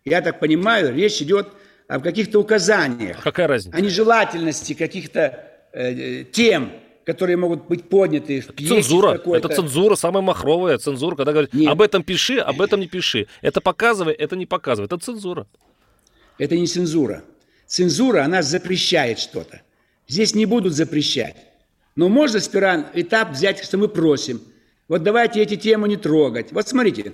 [0.09, 1.49] Я так понимаю, речь идет
[1.87, 3.21] о каких-то указаниях.
[3.21, 3.77] Какая разница?
[3.77, 5.43] О нежелательности каких-то
[5.73, 6.71] э, тем,
[7.05, 9.21] которые могут быть подняты в пьесе Цензура.
[9.33, 11.71] Это цензура, самая махровая цензура, когда говорят, Нет.
[11.71, 13.27] об этом пиши, об этом не пиши.
[13.41, 14.87] Это показывай, это не показывай.
[14.87, 15.47] Это цензура.
[16.37, 17.23] Это не цензура.
[17.65, 19.61] Цензура, она запрещает что-то.
[20.07, 21.35] Здесь не будут запрещать.
[21.95, 24.41] Но можно сперва этап взять, что мы просим.
[24.87, 26.51] Вот давайте эти темы не трогать.
[26.51, 27.13] Вот смотрите,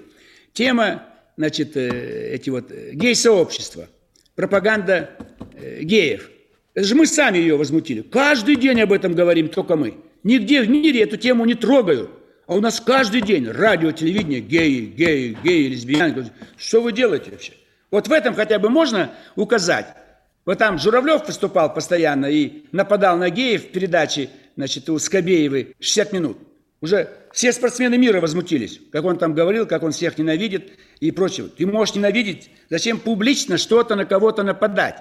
[0.53, 1.03] тема,
[1.38, 3.88] значит, э, эти вот э, гей-сообщества,
[4.36, 5.11] пропаганда
[5.55, 6.29] э, геев.
[6.73, 8.01] Это же мы сами ее возмутили.
[8.01, 9.95] Каждый день об этом говорим, только мы.
[10.23, 12.09] Нигде в мире эту тему не трогают.
[12.45, 16.31] А у нас каждый день радио, телевидение, геи, геи, геи, лесбиянки.
[16.57, 17.53] Что вы делаете вообще?
[17.89, 19.88] Вот в этом хотя бы можно указать.
[20.45, 26.11] Вот там Журавлев выступал постоянно и нападал на геев в передаче, значит, у Скобеевой 60
[26.11, 26.38] минут.
[26.84, 31.47] Уже все спортсмены мира возмутились, как он там говорил, как он всех ненавидит и прочее.
[31.57, 34.97] Ты можешь ненавидеть, зачем публично что-то на кого-то нападать?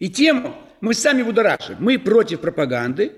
[0.00, 1.76] И тему мы сами будоражим.
[1.78, 3.12] Мы против пропаганды,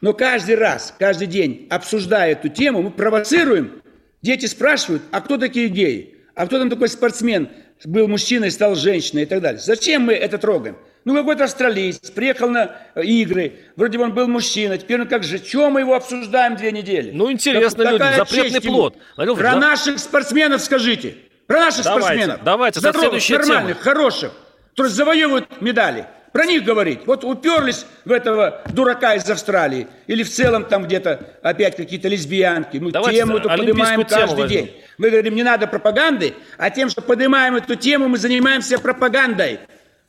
[0.00, 3.80] но каждый раз, каждый день, обсуждая эту тему, мы провоцируем.
[4.20, 6.16] Дети спрашивают, а кто такие геи?
[6.34, 7.50] А кто там такой спортсмен?
[7.84, 9.60] Был мужчиной, стал женщиной и так далее.
[9.60, 10.76] Зачем мы это трогаем?
[11.04, 15.22] Ну, какой-то австралиец приехал на э, игры, вроде бы он был мужчина, теперь он как
[15.22, 17.10] же, чего мы его обсуждаем две недели?
[17.12, 18.96] Ну, интересно, как, люди, запретный плод.
[19.16, 19.56] Про да?
[19.56, 22.44] наших спортсменов скажите, про наших давайте, спортсменов.
[22.44, 23.94] Давайте, Здоровых, нормальных, тема.
[23.94, 24.32] хороших,
[24.70, 26.06] которые завоевывают медали.
[26.32, 27.00] Про них говорить.
[27.06, 29.86] Вот уперлись в этого дурака из Австралии.
[30.08, 32.78] Или в целом там где-то опять какие-то лесбиянки.
[32.78, 34.48] Мы Давайте тему эту поднимаем каждый возьмем.
[34.48, 34.76] день.
[34.98, 39.60] Мы говорим, не надо пропаганды, а тем, что поднимаем эту тему, мы занимаемся пропагандой.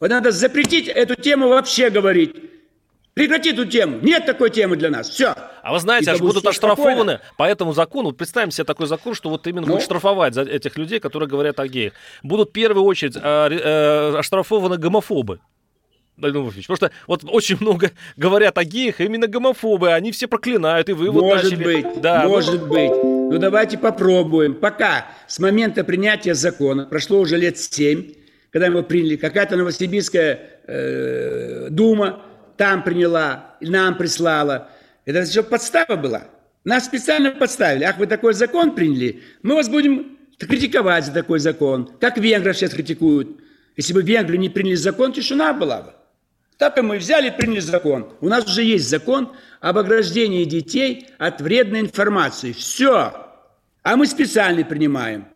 [0.06, 2.36] Вот надо запретить эту тему вообще говорить.
[3.16, 3.98] Прекрати эту тему.
[4.04, 5.10] Нет такой темы для нас.
[5.10, 5.34] Все.
[5.64, 7.22] А вы знаете, аж будут оштрафованы спокойно.
[7.38, 8.12] по этому закону.
[8.12, 9.68] Представим себе такой закон, что вот именно ну?
[9.70, 11.94] будут штрафовать за этих людей, которые говорят о геях.
[12.22, 15.40] Будут в первую очередь э, э, оштрафованы гомофобы.
[16.18, 20.94] Вольфович, потому что вот очень много говорят о геях, именно гомофобы, они все проклинают, и
[20.94, 21.64] вы вот Может начали...
[21.64, 22.68] быть, да, может ну...
[22.68, 22.92] быть.
[22.92, 24.54] Ну давайте попробуем.
[24.54, 28.12] Пока с момента принятия закона прошло уже лет семь,
[28.56, 32.22] когда его приняли, какая-то Новосибирская э, дума
[32.56, 34.70] там приняла, нам прислала.
[35.04, 36.30] Это еще подстава была.
[36.64, 37.84] Нас специально подставили.
[37.84, 41.92] Ах, вы такой закон приняли, мы вас будем критиковать за такой закон.
[42.00, 43.42] Как венгров сейчас критикуют.
[43.76, 45.94] Если бы венгры не приняли закон, тишина была бы.
[46.58, 48.14] Так и мы взяли и приняли закон.
[48.22, 52.54] У нас уже есть закон об ограждении детей от вредной информации.
[52.54, 53.12] Все.
[53.84, 55.28] А мы специально принимаем.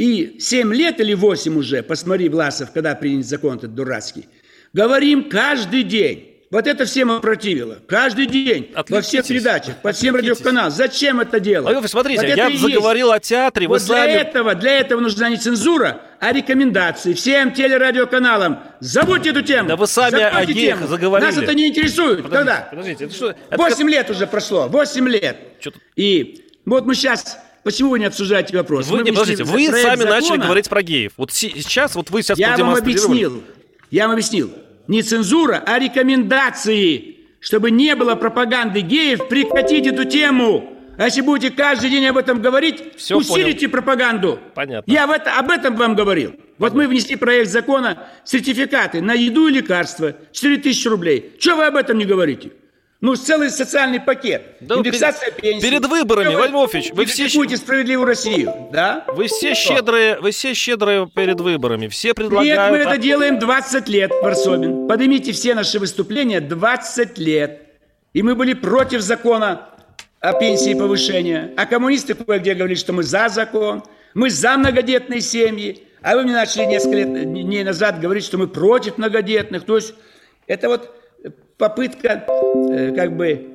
[0.00, 4.30] И 7 лет или 8 уже, посмотри, Власов, когда принят закон этот дурацкий,
[4.72, 6.38] говорим каждый день.
[6.50, 7.76] Вот это всем опротивило.
[7.86, 8.90] Каждый день, Отвлекитесь.
[8.90, 10.70] во всех передачах, по всем радиоканалам.
[10.70, 11.76] Зачем это делать?
[11.76, 13.26] Вы смотрите, вот я заговорил есть.
[13.26, 14.10] о театре, вы вот сами...
[14.10, 18.60] для этого, для этого нужна не цензура, а рекомендации всем телерадиоканалам.
[18.80, 19.68] Забудьте эту тему.
[19.68, 21.26] Да вы сами о геях заговорили.
[21.28, 22.22] Нас это не интересует.
[22.22, 22.68] Подождите, Когда?
[22.70, 23.34] Подождите, это что?
[23.50, 23.82] 8 это...
[23.82, 25.36] лет уже прошло, 8 лет.
[25.94, 28.88] И вот мы сейчас Почему вы не обсуждаете вопрос?
[28.88, 30.10] Вы, не, подождите, вы сами закона.
[30.10, 31.12] начали говорить про геев.
[31.16, 33.42] Вот сейчас, вот вы сейчас Я вам объяснил.
[33.90, 34.50] Я вам объяснил
[34.90, 37.16] не цензура, а рекомендации.
[37.38, 40.76] Чтобы не было пропаганды геев, прекратить эту тему.
[40.98, 43.70] А если будете каждый день об этом говорить, Все усилите понял.
[43.70, 44.38] пропаганду.
[44.54, 44.92] Понятно.
[44.92, 46.34] Я в это, об этом вам говорил.
[46.58, 50.14] Вот мы внесли проект закона сертификаты на еду и лекарства.
[50.32, 51.32] 4 тысячи рублей.
[51.38, 52.50] Чего вы об этом не говорите?
[53.00, 54.56] Ну, целый социальный пакет.
[54.60, 55.66] Да, Индексация перед, пенсии.
[55.66, 57.28] Перед выборами, Вальмович, вы все...
[57.34, 59.04] Будете справедливую Россию, да?
[59.08, 61.88] Вы все щедрые, вы все щедрые перед выборами.
[61.88, 62.58] Все предлагают...
[62.58, 64.86] Нет, мы это делаем 20 лет, Варсобин.
[64.86, 67.62] Поднимите все наши выступления 20 лет.
[68.12, 69.68] И мы были против закона
[70.20, 71.54] о пенсии повышения.
[71.56, 73.82] А коммунисты кое-где говорили, что мы за закон.
[74.12, 75.84] Мы за многодетные семьи.
[76.02, 79.64] А вы мне начали несколько лет, дней назад говорить, что мы против многодетных.
[79.64, 79.94] То есть
[80.46, 80.99] это вот
[81.60, 82.24] попытка
[82.72, 83.48] э, как бы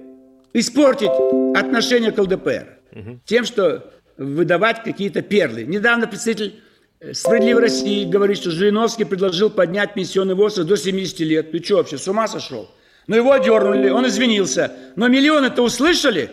[0.54, 1.10] испортить
[1.58, 3.20] отношение к ЛДПР угу.
[3.26, 5.64] тем, что выдавать какие-то перлы.
[5.64, 6.62] Недавно представитель
[7.02, 11.52] э, «Справедливой России» говорит, что Жириновский предложил поднять пенсионный возраст до 70 лет.
[11.52, 12.70] Ты что вообще, с ума сошел?
[13.08, 14.72] Но его одернули, он извинился.
[14.96, 16.30] Но миллионы-то услышали,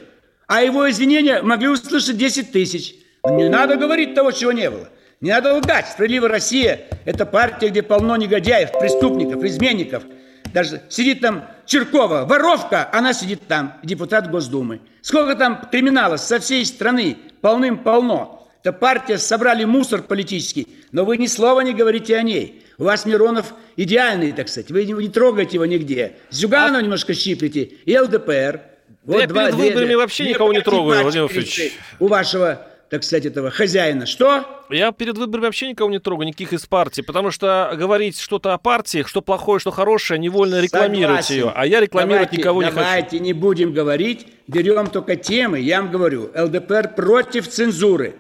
[0.46, 2.94] а его извинения могли услышать 10 тысяч.
[3.24, 4.88] Не надо говорить того, чего не было.
[5.20, 5.86] Не надо лгать.
[5.88, 10.02] «Справедливая Россия»– это партия, где полно негодяев, преступников, изменников–
[10.52, 14.80] даже сидит там Черкова, воровка, она сидит там, депутат Госдумы.
[15.00, 18.48] Сколько там криминалов со всей страны, полным-полно.
[18.62, 22.64] Это партия собрали мусор политический, но вы ни слова не говорите о ней.
[22.78, 26.16] У вас Миронов идеальный, так сказать, вы не, не трогаете его нигде.
[26.30, 26.82] Зюганова а...
[26.82, 28.60] немножко щиплете, и ЛДПР.
[29.04, 31.72] Вот да два, я перед выборами две, вообще никого не трогаю, Владимир Владимирович.
[31.98, 34.04] У вашего так сказать, этого хозяина.
[34.04, 34.44] Что?
[34.68, 38.58] Я перед выборами вообще никого не трогаю, никаких из партий, потому что говорить что-то о
[38.58, 41.46] партии, что плохое, что хорошее, невольно рекламировать Согласен.
[41.46, 41.52] ее.
[41.56, 42.80] А я рекламировать давайте, никого не хочу.
[42.80, 45.60] Давайте не будем говорить, берем только темы.
[45.60, 48.16] Я вам говорю, ЛДПР против цензуры,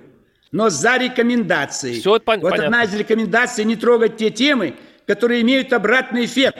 [0.52, 2.00] но за рекомендации.
[2.00, 2.64] Все это пон- вот понятно.
[2.64, 6.56] одна из рекомендаций не трогать те темы, которые имеют обратный эффект.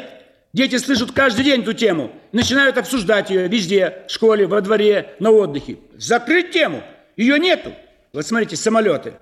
[0.52, 5.30] Дети слышат каждый день эту тему, начинают обсуждать ее везде, в школе, во дворе, на
[5.30, 5.78] отдыхе.
[5.96, 6.82] Закрыть тему,
[7.16, 7.72] ее нету.
[8.12, 9.14] Вот смотрите, самолеты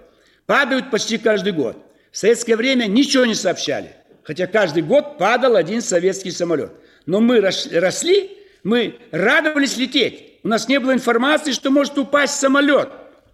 [0.47, 1.77] падают почти каждый год.
[2.11, 6.73] В советское время ничего не сообщали, хотя каждый год падал один советский самолет.
[7.07, 8.31] Но мы росли,
[8.65, 10.41] мы радовались лететь.
[10.43, 12.89] У нас не было информации, что может упасть самолет.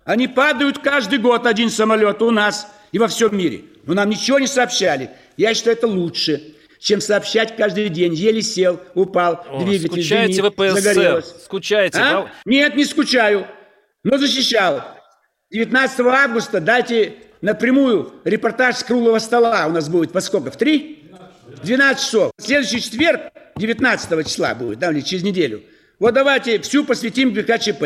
[0.05, 3.65] Они падают каждый год один самолет у нас и во всем мире.
[3.87, 5.11] Но нам ничего не сообщали.
[5.37, 8.13] Я считаю, это лучше, чем сообщать каждый день.
[8.13, 10.81] Еле сел, упал, О, двигатель Скучаете дымит, ВПСР?
[10.81, 11.35] Загорелось.
[11.45, 11.99] Скучаете?
[11.99, 12.31] А?
[12.45, 13.47] Нет, не скучаю,
[14.05, 14.96] но защищал.
[15.57, 20.51] 19 августа дайте напрямую репортаж с круглого стола у нас будет во сколько?
[20.51, 21.05] В 3?
[21.63, 22.33] 12 часов.
[22.39, 25.63] Следующий четверг, 19 числа будет, да, или через неделю.
[25.99, 27.85] Вот давайте всю посвятим ГКЧП.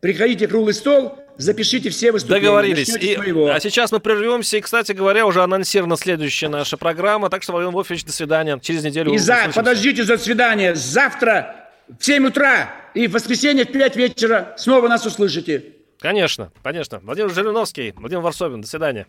[0.00, 2.44] Приходите круглый стол, запишите все выступления.
[2.44, 2.94] Договорились.
[2.96, 4.58] И, а сейчас мы прервемся.
[4.58, 7.30] И, кстати говоря, уже анонсирована следующая наша программа.
[7.30, 8.58] Так что, Владимир Вольфович, до свидания.
[8.60, 10.74] Через неделю И за, подождите за свидание.
[10.74, 15.75] Завтра в 7 утра и в воскресенье в 5 вечера снова нас услышите.
[15.98, 17.00] Конечно, конечно.
[17.00, 18.60] Владимир Жириновский, Владимир Варсобин.
[18.60, 19.06] До свидания.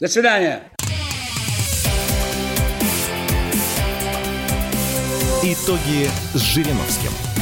[0.00, 0.70] До свидания.
[5.42, 7.35] Итоги с Жириновским.